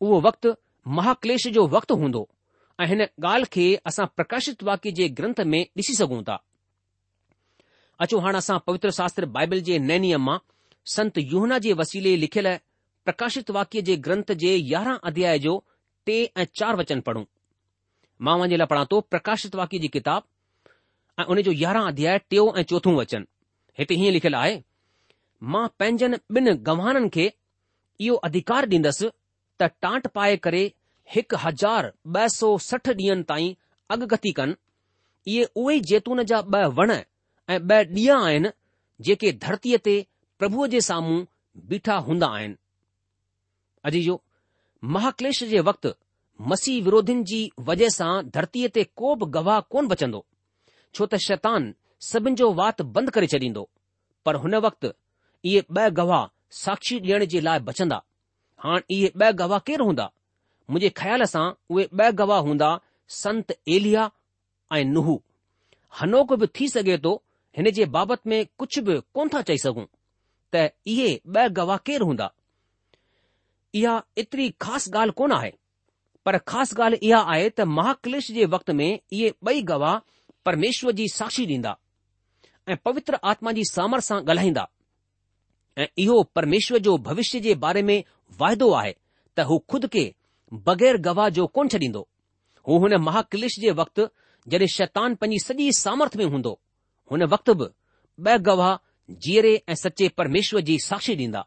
उहो 0.00 0.20
वक़्तु 0.28 0.52
महाक्लेश 0.96 1.46
जो 1.52 1.66
वक़्तु 1.74 1.94
हूंदो 2.00 2.28
ऐं 2.80 2.86
हिन 2.86 3.02
ॻाल्हि 3.02 3.48
खे 3.52 3.74
असां 3.86 4.06
प्रकाशित 4.16 4.62
वाक्य 4.70 4.90
जे 4.98 5.08
ग्रंथ 5.20 5.40
में 5.46 5.60
ॾिसी 5.78 5.94
सघूं 5.94 6.22
था 6.28 6.38
अचो 8.04 8.18
हाणे 8.20 8.38
असां 8.38 8.58
पवित्र 8.66 8.90
शास्त्र 8.98 9.26
बाइबल 9.36 9.60
जे 9.68 9.78
नैनियम 9.78 10.24
मां 10.26 10.38
संत 10.94 11.18
योहना 11.18 11.58
जे 11.66 11.72
वसीले 11.80 12.16
लिखियल 12.16 12.54
प्रकाशित 13.04 13.50
वाक्य 13.58 13.82
जे 13.88 13.96
ग्रंथ 14.06 14.32
जे 14.42 14.54
यारहं 14.56 14.98
अध्याय 15.10 15.38
जो 15.38 15.62
टे 16.06 16.22
ऐं 16.36 16.44
चार 16.58 16.76
वचन 16.76 17.00
पढ़ूं 17.08 17.24
मां 18.26 18.38
वञे 18.40 18.56
लाइ 18.56 18.66
पढ़ा 18.70 18.84
थो 18.90 19.00
प्रकाशित 19.14 19.54
वाक्य 19.56 19.78
जी 19.78 19.88
किताब 19.96 20.22
ऐं 21.20 21.24
उन 21.30 21.40
जो 21.46 21.52
यारहं 21.52 21.86
अध्याय 21.88 22.18
टियों 22.30 22.46
ऐं 22.58 22.62
चोथों 22.70 22.94
वचन 22.94 23.26
हिते 23.78 23.94
हीअं 23.98 24.12
लिखियलु 24.12 24.36
आहे 24.36 24.54
मां 25.54 25.66
पंहिंजनि 25.78 26.16
ॿिनि 26.38 26.54
गवाननि 26.68 27.08
खे 27.16 27.26
इहो 28.06 28.14
अधिकार 28.28 28.66
ॾींदसि 28.72 29.10
त 29.62 29.68
टांट 29.82 30.06
पाए 30.18 30.36
करे 30.46 30.62
हिकु 31.14 31.36
हज़ार 31.44 31.90
ॿ 32.16 32.26
सौ 32.36 32.50
सठ 32.68 32.88
ॾींहनि 32.94 33.22
ताईं 33.30 33.52
अॻगती 33.96 34.32
कनि 34.38 34.56
इहे 35.34 35.44
उहे 35.62 35.78
जैतून 35.92 36.22
जा 36.32 36.40
ब॒ 36.54 36.68
वण 36.80 36.90
ऐं 36.96 37.60
ब॒ 37.68 37.80
ॾींहं 37.84 38.26
आहिनि 38.28 38.50
जेके 39.10 39.32
धरतीअ 39.46 39.78
ते 39.84 39.96
प्रभुअ 40.38 40.66
जे 40.74 40.80
साम्हूं 40.90 41.22
बीठा 41.72 41.96
हूंदा 42.10 42.26
आहिनि 42.38 42.56
अजी 43.90 44.02
जो 44.08 44.20
महाक्लेश 44.98 45.44
जे 45.54 45.60
वक़्तु 45.70 45.94
मसीह 46.54 46.82
विरोधीनि 46.88 47.24
जी 47.32 47.40
वजह 47.70 47.88
सां 48.00 48.12
धरतीअ 48.38 48.68
ते 48.78 48.84
को 49.02 49.14
बि 49.24 49.30
गवाह 49.38 49.60
कोन 49.76 49.88
बचंदो 49.94 50.24
छो 50.94 51.06
त 51.10 51.14
शैतान 51.26 51.72
सभिनि 52.08 52.36
जो 52.38 52.46
वात 52.60 52.82
बंदि 52.94 53.10
करे 53.16 53.26
छॾींदो 53.32 53.62
पर 54.24 54.34
हुन 54.42 54.54
वक़्तु 54.66 54.88
इहे 54.88 55.60
ॿ 55.60 55.90
गवाह 56.00 56.26
साक्षी 56.62 56.98
ॾियण 57.06 57.24
जे 57.34 57.40
लाइ 57.46 57.58
बचंदा 57.68 57.98
हाणे 58.64 58.84
इहे 58.96 59.10
ब॒ 59.22 59.30
गवाह 59.40 59.58
केरु 59.68 59.84
हूंदा 59.88 60.06
मुंहिंजे 60.70 60.90
ख़्याल 61.00 61.24
सां 61.34 61.44
उहे 61.70 61.88
ब 61.98 62.08
गवाह 62.20 62.40
हूंदा 62.48 62.68
संत 63.16 63.54
एलिया 63.76 64.04
ऐं 64.78 64.84
नुह 64.92 65.08
हनोक 66.02 66.32
बि 66.42 66.46
थी 66.60 66.68
सघे 66.76 66.96
थो 67.06 67.12
हिन 67.56 67.70
जे 67.78 67.84
बाबति 67.96 68.30
में 68.32 68.38
कुझु 68.58 68.82
बि 68.88 68.98
कोन 69.14 69.28
था 69.34 69.42
चई 69.50 69.58
सघूं 69.66 69.84
त 70.54 70.64
इहे 70.94 71.10
ब॒ 71.36 71.48
गवाह 71.60 71.82
केरु 71.90 72.06
हूंदा 72.12 72.30
इहा 73.82 73.92
एतिरी 74.22 74.48
ख़ासि 74.64 74.90
ॻाल्हि 75.00 75.18
कोन 75.22 75.32
आहे 75.40 75.52
पर 76.26 76.38
ख़ासि 76.52 76.74
ॻाल्हि 76.82 77.00
इहा 77.08 77.22
आहे 77.34 77.48
त 77.58 77.70
महाकलेश 77.78 78.30
जे 78.38 78.44
वक़्त 78.56 78.70
में 78.82 78.88
इहे 78.94 79.30
ॿई 79.52 79.62
गवाह 79.72 79.98
परमेश्वर 80.46 80.92
जी 81.00 81.06
साक्षी 81.08 81.44
ॾींदा 81.46 81.74
ऐं 82.72 82.76
पवित्र 82.84 83.16
आत्मा 83.30 83.52
जी 83.58 83.62
सामर 83.70 84.00
सां 84.08 84.18
ॻाल्हाईंदा 84.30 84.66
ऐं 85.82 85.86
इहो 86.04 86.22
परमेश्वर 86.38 86.78
जो 86.88 86.96
भविष्य 87.08 87.40
जे 87.46 87.54
बारे 87.66 87.82
में 87.90 88.02
वाइदो 88.40 88.70
आहे 88.80 88.92
त 89.36 89.46
हू 89.50 89.58
खुद 89.72 89.86
खे 89.94 90.04
बग़ैर 90.68 90.96
गवाह 91.06 91.28
जो 91.38 91.46
कोन्ह 91.58 91.70
छॾींदो 91.74 92.02
हू 92.68 92.78
हुन 92.84 92.94
महाकलिश 93.06 93.58
जे 93.60 93.70
वक़्तु 93.80 94.06
जड॒हिं 94.54 94.68
शतान 94.76 95.14
पंहिंजी 95.22 95.44
सॼी 95.44 95.70
सामर्थ्य 95.78 96.18
में 96.18 96.24
हूंदो 96.34 96.52
हुन 97.10 97.24
वक़्तु 97.34 97.54
बि 97.60 97.68
ब॒ 98.28 98.36
गवाह 98.50 98.72
जीअरे 99.26 99.54
ऐं 99.68 99.74
सचे 99.84 100.08
परमेश्वर 100.18 100.60
जी 100.70 100.78
साक्षी 100.88 101.14
ॾींदा 101.26 101.42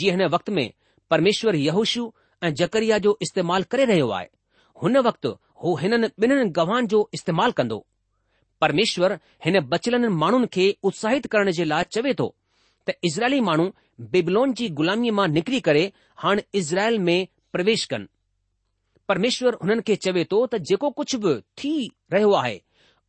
जीअं 0.00 0.16
हिन 0.16 0.26
वक़्तु 0.36 0.52
में 0.58 0.66
परमेश्वरु 1.14 1.58
यूशु 1.66 2.10
ऐं 2.44 2.54
जकरिया 2.62 2.98
जो 3.06 3.18
इस्तेमालु 3.28 3.64
करे 3.70 3.84
रहियो 3.92 4.08
आहे 4.18 4.28
हुन 4.82 4.96
वक़्ति 5.08 5.34
हू 5.62 5.76
हिननि 5.82 6.10
ॿिन्हिनि 6.24 6.48
गवाहनि 6.60 6.86
जो 6.96 7.00
इस्तेमालु 7.18 7.52
कंदो 7.60 7.84
પરમેશ્વર 8.62 9.12
હેને 9.46 9.60
બચલન 9.72 10.06
માણન 10.22 10.46
કે 10.54 10.66
ઉત્સાહિત 10.90 11.26
કરને 11.32 11.52
જે 11.58 11.64
લાચવે 11.72 12.12
તો 12.20 12.28
તે 12.86 12.92
ઇઝરાઇલી 13.08 13.42
માણુ 13.48 13.66
બબલોનજી 14.12 14.70
ગુલામી 14.78 15.14
માં 15.18 15.32
નિકરી 15.38 15.62
કરે 15.68 15.84
હણ 16.22 16.42
ઇઝરાઇલ 16.60 16.98
મે 17.08 17.16
પ્રવેશ 17.56 17.86
કર 17.92 18.02
પરમેશ્વર 19.08 19.54
ઉનન 19.64 19.82
કે 19.88 19.94
ચવે 20.06 20.22
તો 20.32 20.46
તે 20.52 20.58
જેકો 20.70 20.90
કુછ 20.98 21.14
ભ 21.24 21.34
થી 21.58 21.86
રહેવા 22.14 22.44
હે 22.48 22.56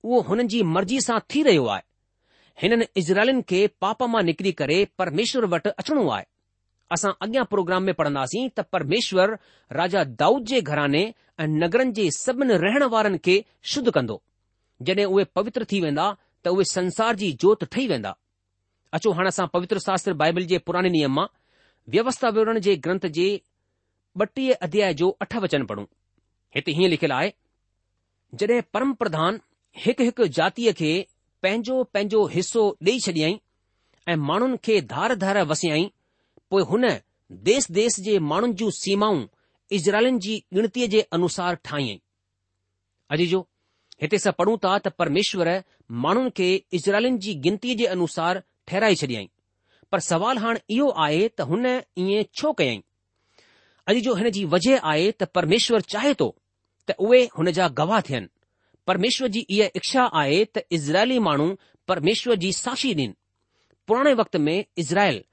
વો 0.09 0.19
હનજી 0.29 0.63
મરજી 0.75 1.01
સા 1.07 1.21
થી 1.31 1.43
રહેવા 1.49 1.79
હે 2.59 2.65
હન 2.71 2.81
ઇઝરાઇલન 3.01 3.41
કે 3.51 3.61
પાપ 3.85 3.99
માં 4.13 4.25
નિકરી 4.31 4.53
કરે 4.61 4.77
પરમેશ્વર 4.99 5.49
વટ 5.51 5.67
અચણુ 5.81 6.05
આય 6.13 6.27
આસા 6.95 7.17
અગ્યા 7.25 7.49
પ્રોગ્રામ 7.53 7.83
મે 7.87 7.93
પઢનાસી 7.99 8.45
ત 8.55 8.69
પરમેશ્વર 8.73 9.29
રાજા 9.79 10.05
દાઉદ 10.23 10.41
જે 10.51 10.61
ઘરાને 10.71 11.03
અ 11.41 11.43
નગરન 11.59 11.89
જે 11.97 12.05
સબન 12.23 12.49
રહેણ 12.65 12.85
વારન 12.93 13.15
કે 13.25 13.35
શુદ્ધ 13.71 13.91
કંદો 13.97 14.17
जॾहिं 14.85 15.05
उहे 15.05 15.23
पवित्र 15.35 15.65
थी 15.71 15.79
वेंदा 15.81 16.09
त 16.43 16.47
उहे 16.55 16.63
संसार 16.71 17.15
जी 17.21 17.31
जोति 17.41 17.65
ठही 17.71 17.87
वेंदा 17.87 18.15
अचो 18.97 19.11
हाणे 19.13 19.27
असां 19.27 19.47
पवित्र 19.53 19.79
शास्त्र 19.85 20.13
बाइबल 20.21 20.43
जे 20.51 20.57
पुराणे 20.67 20.89
नियम 20.89 21.13
मां 21.15 21.25
व्यवस्था 21.95 22.29
विवरण 22.35 22.59
जे 22.67 22.75
ग्रंथ 22.87 23.05
जे 23.19 23.29
ॿटीह 24.21 24.53
अध्याय 24.61 24.93
जो 24.99 25.09
अठ 25.21 25.35
वचन 25.43 25.65
पढ़ूं 25.65 25.85
हिते 26.55 26.71
हीअं 26.77 26.89
लिखियलु 26.89 27.13
आहे 27.15 27.29
जॾहिं 28.39 28.61
परम 28.73 28.93
प्रधान 29.01 29.37
हिकु 29.85 30.03
हिकु 30.03 30.27
जातीअ 30.39 30.71
खे 30.79 30.91
पंहिंजो 31.43 31.81
पंहिंजो 31.93 32.25
हिसो 32.35 32.65
ॾेई 32.87 32.99
छडियई 33.05 33.39
ऐं 34.07 34.15
माण्हुनि 34.29 34.57
खे 34.63 34.79
धार 34.95 35.15
धार 35.25 35.41
वसियई 35.51 35.89
पोइ 36.51 36.63
हुन 36.71 36.89
देस 37.49 37.71
देस 37.79 37.99
जे 38.07 38.17
माण्हुनि 38.31 38.53
जूं 38.61 38.69
सीमाऊं 38.79 39.23
इज़राइलनि 39.77 40.19
जी 40.25 40.43
गिनतीअ 40.57 40.87
जे 40.95 41.01
अनुसार 41.19 41.57
ठाहियाई 41.69 42.01
अॼ 43.15 43.25
जो 43.35 43.45
हिते 44.01 44.15
असां 44.21 44.31
पढ़ूं 44.39 44.55
था 44.63 44.77
त 44.79 44.87
परमेश्वर 44.99 45.49
माण्हुनि 46.03 46.29
खे 46.37 46.47
इज़राइलनि 46.79 47.17
जी 47.23 47.33
गिनती 47.45 47.75
जे 47.79 47.85
अनुसार 47.95 48.39
ठहराए 48.67 48.95
छॾियई 49.01 49.27
पर 49.91 49.99
सवाल 50.11 50.37
हाणे 50.43 50.61
इहो 50.75 50.87
आहे 51.05 51.27
त 51.39 51.47
हुन 51.49 51.65
ईअं 52.03 52.29
छो 52.41 52.51
कयाई 52.61 52.77
अॼु 53.93 54.01
जो 54.07 54.13
हिन 54.19 54.29
जी 54.37 54.43
वजह 54.55 54.87
आहे 54.91 55.11
त 55.21 55.29
परमेश्वर 55.39 55.81
चाहे 55.93 56.13
थो 56.21 56.29
त 56.89 56.95
उहे 57.07 57.21
हुन 57.37 57.51
जा 57.59 57.67
गवाह 57.81 58.01
थियनि 58.11 58.29
परमेश्वर 58.91 59.27
जी 59.37 59.45
इहा 59.57 59.67
इच्छा 59.79 60.03
आहे 60.23 60.39
त 60.57 60.63
इज़राइली 60.79 61.19
माण्हू 61.29 61.47
परमेश्वर 61.93 62.35
जी 62.45 62.51
साक्षी 62.63 62.93
ॾिन 63.01 63.13
पुराणे 63.87 64.13
वक़्त 64.23 64.35
में 64.45 64.57
इज़राइल 64.83 65.23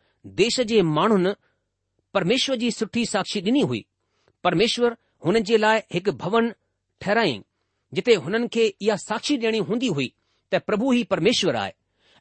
देश 0.42 0.60
जे 0.70 0.80
माण्हुनि 0.98 1.32
परमेश्वर 2.16 2.56
जी 2.64 2.70
सुठी 2.80 3.04
साक्षी 3.16 3.40
ॾिनी 3.50 3.60
हुई 3.72 3.84
परमेश्वर 4.44 4.94
हुन 5.26 5.38
जे 5.50 5.56
लाइ 5.66 5.80
हिकु 5.96 6.12
भवन 6.24 6.50
ठहिराई 7.02 7.38
जिते 7.94 8.14
हुननि 8.24 8.48
खे 8.54 8.64
इहा 8.82 8.96
साक्षी 9.00 9.36
ॾियणी 9.38 9.58
हूंदी 9.68 9.88
हुई 9.96 10.12
त 10.52 10.60
प्रभु 10.66 10.92
ई 10.94 11.02
परमेश्वर 11.10 11.56
आहे 11.56 11.72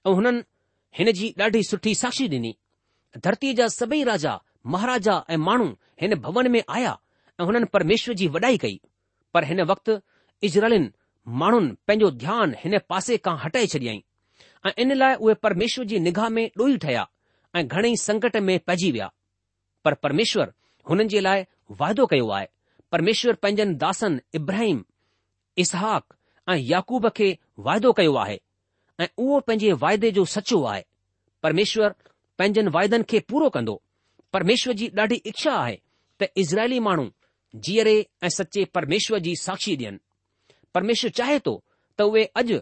ऐं 0.07 0.13
हुननि 0.17 0.43
हिन 0.97 1.11
जी 1.19 1.33
ॾाढी 1.41 1.61
सुठी 1.69 1.93
साक्षी 2.01 2.27
ॾिनी 2.33 2.53
धरतीअ 3.25 3.53
जा 3.59 3.67
सभई 3.79 4.03
राजा 4.11 4.37
महाराजा 4.73 5.21
ऐं 5.33 5.37
माण्हू 5.47 5.67
हिन 6.01 6.15
भवन 6.25 6.51
में 6.51 6.61
आया 6.75 6.97
ऐं 7.39 7.45
हुननि 7.45 7.65
परमेश्वर 7.75 8.13
जी 8.21 8.27
वॾाई 8.35 8.57
कई 8.63 8.79
पर 9.33 9.43
हिन 9.49 9.61
वक़्तु 9.71 9.97
इजरलिन 10.47 10.91
माण्हुनि 11.41 11.75
पंहिंजो 11.87 12.09
ध्यानु 12.23 12.55
हिन 12.63 12.77
पासे 12.89 13.17
खां 13.25 13.37
हटाए 13.43 13.67
छॾियई 13.73 14.03
ऐं 14.67 14.71
इन 14.83 14.95
लाइ 15.01 15.15
उहे 15.21 15.33
परमेश्वर 15.45 15.85
जी 15.91 15.99
निगाह 16.07 16.29
में 16.37 16.45
ॾोही 16.57 16.77
ठहिया 16.85 17.07
ऐं 17.55 17.67
घणेई 17.67 17.95
संकट 18.07 18.35
में 18.47 18.57
पइजी 18.67 18.91
विया 18.91 19.11
पर 19.85 19.93
परमेश्वर 20.05 20.53
हुननि 20.89 21.05
जे 21.13 21.19
लाइ 21.27 21.45
वाइदो 21.79 22.05
कयो 22.13 22.27
आहे 22.37 22.47
परमेश्वर 22.91 23.33
पंहिंजनि 23.43 23.73
दासनि 23.85 24.19
इब्राहिम 24.39 24.83
इसहाक 25.63 26.05
ऐं 26.51 26.57
याकूब 26.69 27.07
खे 27.17 27.27
वाइदो 27.67 27.91
कयो 27.99 28.13
आहे 28.23 28.39
ऐं 29.03 29.07
उहो 29.23 29.39
पंहिंजे 29.47 29.71
वाइदे 29.83 30.11
जो 30.17 30.25
सचो 30.35 30.63
आहे 30.71 30.83
परमेश्वर 31.43 31.89
पंहिंजनि 32.39 32.69
वाइदनि 32.75 33.03
खे 33.09 33.19
पूरो 33.29 33.49
कंदो 33.55 33.81
परमेश्वर 34.33 34.73
जी 34.79 34.87
ॾाढी 34.99 35.15
इच्छा 35.29 35.51
आहे 35.63 35.77
त 36.21 36.27
इज़राइली 36.41 36.79
माण्हू 36.87 37.05
जीअरे 37.65 37.95
ऐं 38.25 38.29
सचे 38.37 38.63
परमेश्वर 38.75 39.19
जी 39.27 39.35
साक्षी 39.43 39.75
ॾियनि 39.75 39.97
परमेश्वर 40.75 41.11
चाहे 41.19 41.39
थो 41.45 41.53
त 41.97 42.01
उहे 42.11 42.23
अॼु 42.39 42.57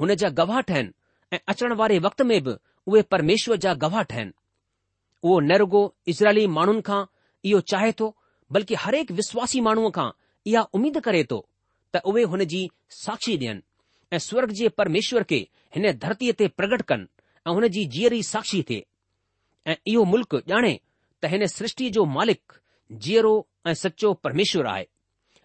हुन 0.00 0.14
जा 0.22 0.28
गवाह 0.40 0.60
ठहिनि 0.70 0.92
ऐं 1.34 1.38
अचण 1.52 1.72
वारे 1.80 1.98
वक़्त 2.06 2.22
में 2.30 2.38
बि 2.46 2.54
उहे 2.86 3.02
परमेश्वर 3.16 3.56
जा 3.66 3.74
गवाह 3.84 4.02
ठहिनि 4.12 4.32
उहो 5.26 5.38
रुगो 5.64 5.82
इज़राइली 6.12 6.46
माण्हुनि 6.56 6.82
खां 6.88 7.02
इहो 7.48 7.60
चाहे 7.72 7.92
थो 8.00 8.14
बल्कि 8.52 8.74
हरेक 8.86 9.10
विश्वासी 9.20 9.60
माण्हूअ 9.68 9.90
खां 9.98 10.08
इहा 10.50 10.62
उमीद 10.78 10.98
करे 11.06 11.22
थो 11.30 11.44
त 11.92 12.00
उहे 12.06 12.22
हुन 12.30 12.44
जी 12.52 12.60
साक्षी 12.90 13.36
ॾियनि 13.36 13.62
ऐं 14.12 14.18
स्वर्ग 14.18 14.50
जे 14.60 14.68
परमेश्वर 14.78 15.22
खे 15.30 15.38
हिन 15.76 15.90
धरतीअ 16.02 16.32
ते 16.38 16.46
प्रगट 16.58 16.82
कनि 16.90 17.06
ऐं 17.46 17.52
हुन 17.54 17.68
जी 17.74 17.84
जीअरी 17.96 18.22
साक्षी 18.32 18.62
थिए 18.70 18.82
ऐं 19.70 19.76
इहो 19.92 20.04
मुल्क़ 20.12 20.36
ॼाणे 20.50 20.74
त 21.22 21.32
हिन 21.32 21.46
सृष्टि 21.56 21.90
जो 21.96 22.04
मालिक 22.16 22.42
जीअरो 23.06 23.34
ऐं 23.66 23.74
सचो 23.82 24.12
परमेश्वर 24.26 24.66
आहे 24.72 24.84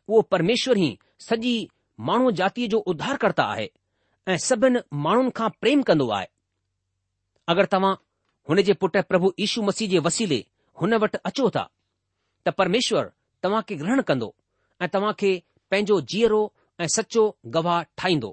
उहो 0.07 0.21
परमेश्वर 0.33 0.77
ई 0.79 0.89
सॼी 1.27 1.53
माण्हू 2.09 2.31
जातीअ 2.39 2.67
जो 2.73 2.77
उधार 2.93 3.17
कर्ता 3.23 3.43
आहे 3.53 3.67
ऐं 4.31 4.37
सभिनि 4.49 4.79
माण्हुनि 5.05 5.31
खां 5.35 5.49
प्रेम 5.61 5.81
कंदो 5.89 6.09
आहे 6.17 6.27
अगरि 7.53 7.67
तव्हां 7.71 7.93
हुन 8.49 8.61
जे 8.67 8.73
पुट 8.83 8.97
प्रभु 9.11 9.31
यीशू 9.39 9.61
मसीह 9.69 9.89
जे 9.89 9.99
वसीले 10.07 10.43
हुन 10.81 10.93
वटि 11.05 11.17
अचो 11.31 11.49
था 11.55 11.65
त 12.47 12.55
परमेश्वर 12.61 13.11
तव्हां 13.43 13.61
खे 13.69 13.75
ग्रहण 13.81 14.01
कंदो 14.09 14.33
ऐं 14.81 14.87
तव्हां 14.93 15.13
खे 15.19 15.31
पंहिंजो 15.71 15.99
जीअरो 16.11 16.39
ऐं 16.79 16.87
सचो 16.95 17.23
गवाह 17.55 17.81
ठाहींदो 17.97 18.29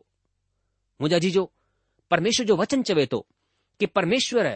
मुंहिंजा 1.01 1.19
जीजो 1.25 1.45
परमेश्वर 2.11 2.47
जो 2.47 2.57
वचन 2.61 2.83
चवे 2.89 3.07
थो 3.13 3.21
कि 3.81 3.87
परमेश्वर 3.99 4.47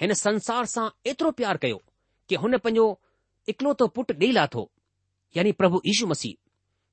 हिन 0.00 0.12
संसार 0.26 0.64
सां 0.74 0.88
एतिरो 1.10 1.30
प्यार 1.40 1.56
कयो 1.64 1.80
कि 2.28 2.34
हुन 2.44 2.56
पंहिंजो 2.64 2.86
इक्लो 3.52 3.74
थो 3.80 3.86
पुटु 3.96 4.14
ॾेई 4.22 4.30
लाथो 4.38 4.62
यानी 5.36 5.52
प्रभु 5.60 5.80
यीशू 5.86 6.06
मसीह 6.14 6.34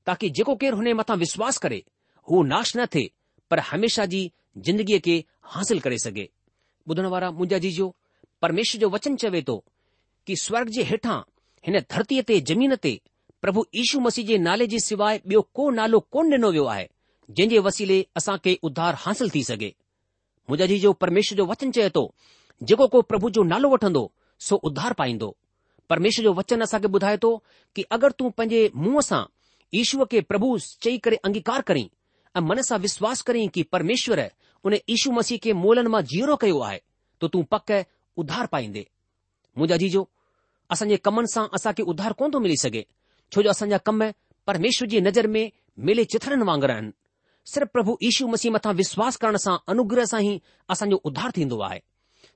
ताकी 0.06 0.30
जेको 0.40 0.56
केर 0.64 0.74
हुनजे 0.80 0.94
मथां 1.02 1.18
विश्वास 1.26 1.58
करे 1.66 1.82
हू 2.30 2.42
नाश 2.54 2.76
न 2.78 2.86
थिए 2.96 3.10
पर 3.52 3.60
हमेशा 3.72 4.06
जी 4.14 4.22
ज़िंदगीअ 4.68 5.00
खे 5.08 5.18
हासिल 5.56 5.80
करे 5.88 5.98
सघे 6.06 6.28
ॿुधण 6.90 7.06
वारा 7.14 7.32
मुंहिंजा 7.38 7.58
जीजो 7.68 7.88
परमेश्वर 8.42 8.80
जो 8.82 8.90
वचन 8.96 9.16
चवे 9.24 9.42
थो 9.48 9.58
कि 10.28 10.36
स्वर्ग 10.46 10.70
जे 10.78 10.84
हेठां 10.92 11.20
हिन 11.68 11.80
धरतीअ 11.94 12.24
ते 12.30 12.40
जमीन 12.52 12.76
ते 12.86 12.94
પ્રભુ 13.42 13.66
ઈશુ 13.74 14.02
મસીજે 14.02 14.38
નાલેજી 14.38 14.80
સિવાય 14.80 15.20
બીઓ 15.26 15.44
કો 15.44 15.72
નાલો 15.72 16.02
કોન 16.02 16.28
ન 16.32 16.38
નો 16.42 16.52
વયો 16.52 16.70
આહે 16.72 16.88
જજે 17.36 17.60
વસીલે 17.60 17.98
અસા 18.18 18.38
કે 18.44 18.60
ઉધાર 18.68 18.96
حاصل 19.04 19.30
થી 19.32 19.44
સકે 19.48 19.70
મુજેજી 20.48 20.80
જો 20.84 20.92
પરમેશ્વર 20.94 21.38
જો 21.40 21.46
વચન 21.48 21.72
છે 21.72 21.88
તો 21.90 22.12
જો 22.68 22.76
કો 22.78 23.04
પ્રભુ 23.04 23.30
જો 23.32 23.44
નાલો 23.44 23.70
વઠંદો 23.72 24.12
સો 24.38 24.56
ઉધાર 24.68 24.92
પાઈંદો 24.96 25.36
પરમેશ્વર 25.88 26.24
જો 26.28 26.32
વચન 26.36 26.62
અસા 26.68 26.80
કે 26.84 26.88
બધાય 26.92 27.18
તો 27.18 27.32
કે 27.74 27.86
અગર 27.90 28.12
તું 28.18 28.32
પજે 28.36 28.72
મુસા 28.76 29.30
ઈશુ 29.74 30.04
કે 30.12 30.20
પ્રભુ 30.22 30.60
સચઈ 30.60 31.00
કરે 31.04 31.18
અંગીકાર 31.24 31.64
કરે 31.64 31.84
અને 32.36 32.44
મનસા 32.48 32.78
વિશ્વાસ 32.86 33.24
કરે 33.24 33.40
કે 33.56 33.64
પરમેશ્વર 33.64 34.20
ઉને 34.68 34.78
ઈશુ 34.88 35.12
મસી 35.16 35.40
કે 35.44 35.54
મોલનમાં 35.56 36.04
જીરો 36.12 36.36
કયો 36.38 36.64
આહે 36.68 36.84
તો 37.20 37.28
તું 37.32 37.46
પક્કે 37.52 37.78
ઉધાર 38.22 38.48
પાઈ 38.52 38.68
દે 38.76 38.84
મુજેજી 39.56 39.90
જો 39.96 40.02
અસજે 40.72 40.98
કમનસા 41.00 41.48
અસા 41.56 41.74
કે 41.74 41.84
ઉધાર 41.92 42.14
કોન 42.20 42.32
તો 42.32 42.40
મળી 42.44 42.60
સકે 42.66 42.82
जो 43.34 43.42
असांजा 43.50 43.78
कम 43.86 44.04
परमेश्वर 44.48 44.88
जी 44.90 45.00
नज़र 45.08 45.28
में 45.34 45.50
मेले 45.88 46.04
चिथरनि 46.12 46.44
वांगुरु 46.50 46.74
आहिनि 46.74 46.92
सिर्फ़ु 47.52 47.70
प्रभु 47.76 47.94
इशू 48.10 48.28
मसीह 48.32 48.52
मथां 48.52 48.74
विश्वास 48.80 49.16
करण 49.24 49.38
सां 49.46 49.56
अनुग्रह 49.74 50.06
सां 50.12 50.22
ई 50.30 50.40
असांजो 50.76 50.98
उधार 51.10 51.32
थींदो 51.38 51.60
आहे 51.70 51.80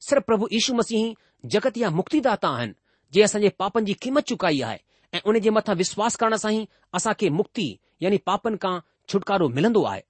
सिर्फ़ु 0.07 0.23
प्रभु 0.27 0.47
इशू 0.59 0.73
मसीह 0.81 1.13
जगत 1.55 1.77
या 1.83 1.89
मुक्तिदाता 1.99 2.49
आहिनि 2.57 2.73
जे 3.17 3.21
असांजे 3.27 3.49
पापनि 3.63 3.85
जी 3.89 3.93
क़ीमत 4.05 4.25
चुकाई 4.33 4.61
आहे 4.61 4.77
ऐं 5.13 5.19
उन 5.31 5.39
जे 5.45 5.49
मथां 5.57 5.75
विश्वास 5.81 6.17
करण 6.23 6.35
सां 6.43 6.53
ई 6.53 6.61
असांखे 7.01 7.29
मुक्ति 7.39 7.67
यानी 8.05 8.17
पापनि 8.31 8.57
खां 8.65 8.75
छुटकारो 9.13 9.49
मिलंदो 9.57 9.83
आहे 9.93 10.01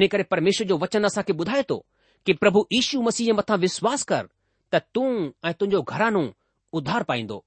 इन 0.00 0.06
करे 0.16 0.22
परमेश्वर 0.36 0.66
जो 0.74 0.78
वचन 0.84 1.04
असांखे 1.10 1.32
ॿुधाए 1.42 1.62
थो 1.72 1.78
कि 2.26 2.32
प्रभु 2.44 2.64
इशू 2.80 3.00
मसीह 3.08 3.32
जे 3.32 3.32
मथां 3.42 3.58
विश्वास 3.66 4.04
कर 4.12 4.28
त 4.74 4.82
तूं 4.94 5.08
ऐं 5.48 5.52
तुंहिंजो 5.60 5.82
घरानो 5.94 6.24
उधार 6.82 7.02
पाईंदो 7.12 7.44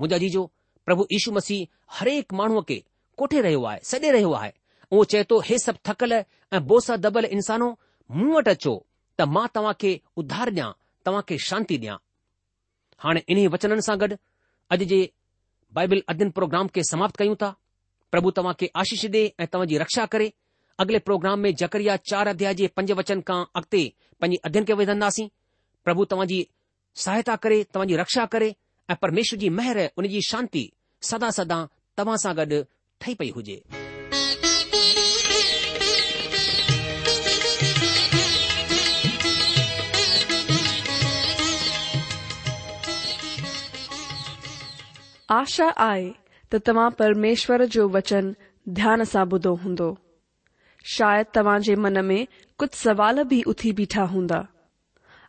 मुंहिंजा 0.00 0.18
जीजो 0.26 0.48
પ્રભુ 0.86 1.04
ઈસુ 1.10 1.30
મસી 1.34 1.62
દરેક 1.98 2.30
માણુ 2.38 2.62
કે 2.68 2.76
કોठे 3.18 3.40
રહેવા 3.46 3.80
સડે 3.90 4.08
રહેવા 4.16 4.50
ઓ 4.94 5.04
ચે 5.10 5.24
તો 5.24 5.36
હે 5.46 5.58
સબ 5.58 5.76
થકલ 5.86 6.12
બોસા 6.68 6.96
ડબલ 6.96 7.26
ઇન્સાન 7.36 7.62
મું 8.16 8.30
વટચો 8.38 8.72
ત 9.16 9.20
મા 9.34 9.48
તવા 9.54 9.74
કે 9.80 9.90
ઉધાર 10.20 10.48
દયા 10.56 10.78
તવા 11.04 11.22
કે 11.28 11.34
શાંતિ 11.48 11.76
દયા 11.82 12.00
હાને 13.02 13.20
ઇની 13.30 13.48
વચનન 13.52 13.82
સાગડ 13.88 14.12
અજજે 14.72 15.00
બાઇબલ 15.74 16.00
અધિન 16.10 16.30
પ્રોગ્રામ 16.36 16.66
કે 16.74 16.80
સમાપ્ત 16.90 17.14
કયુ 17.18 17.34
તા 17.42 17.56
પ્રભુ 18.12 18.28
તવા 18.36 18.54
કે 18.60 18.66
આશીષ 18.78 19.10
દે 19.14 19.22
એ 19.42 19.44
તવાજી 19.52 19.80
રક્ષા 19.82 20.06
કરે 20.12 20.26
અગલે 20.80 20.98
પ્રોગ્રામ 21.06 21.38
મે 21.44 21.50
જકરિયા 21.60 22.30
4 22.30 22.34
અધ્યાય 22.34 22.82
5 22.82 22.98
વચન 22.98 23.20
કા 23.28 23.42
અકતે 23.58 23.80
પની 24.22 24.38
અધિન 24.46 24.62
કે 24.68 24.74
વદનાસી 24.78 25.28
પ્રભુ 25.84 26.02
તવાજી 26.10 26.46
સહાયતા 27.02 27.38
કરે 27.44 27.58
તવાજી 27.74 27.98
રક્ષા 28.02 28.28
કરે 28.32 28.48
ऐं 28.90 28.94
परमेश्वर 29.02 29.38
जी 29.38 29.48
मेहर 29.50 29.78
उन 29.98 30.06
जी 30.08 30.20
शांती 30.22 30.60
सदा 31.08 31.30
सदा 31.38 31.56
तव्हां 31.98 32.16
सां 32.24 32.34
गॾु 32.36 32.60
ठही 33.00 33.14
पई 33.20 33.30
हुजे 33.36 33.56
आशा 45.38 45.68
आए 45.88 46.08
त 46.52 46.60
तव्हां 46.66 46.90
परमेश्वर 47.02 47.64
जो 47.78 47.88
वचन 47.98 48.34
ध्यान 48.78 49.04
सां 49.14 49.24
ॿुधो 49.36 49.54
हूंदो 49.64 49.90
शायदि 50.96 51.30
तव्हां 51.38 51.58
जे 51.70 51.74
मन 51.86 52.04
में 52.12 52.18
कुझु 52.58 52.76
सवाल 52.84 53.22
बि 53.34 53.42
उथी 53.54 53.72
बीठा 53.82 54.02
हूंदा 54.14 54.46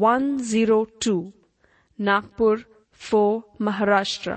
one 0.00 0.36
zero 0.50 0.76
two 1.04 1.12
Nagpur 2.08 2.58
four 3.10 3.20
Maharashtra 3.66 4.34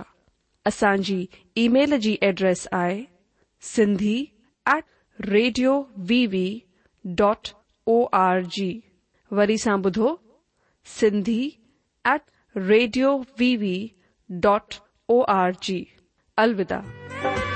असांजी 0.67 1.25
ईमेल 1.63 1.93
एड्रेस 2.21 2.67
आहे 2.71 2.99
Sindhi 3.73 4.15
at 4.75 4.83
radio 5.27 5.77
V V 6.09 6.47
dot 7.17 7.47
O 7.95 8.03
R 8.23 8.41
G 8.57 8.69
वरी 9.37 9.57
सा 9.65 9.75
बुधो 9.87 10.15
Sindhi 10.99 11.41
at 12.13 12.21
radio 12.69 13.17
V V 13.39 13.75
dot 14.45 14.75
O 15.13 15.21
R 15.39 15.51
G 15.63 15.83
अलविदा 16.43 17.54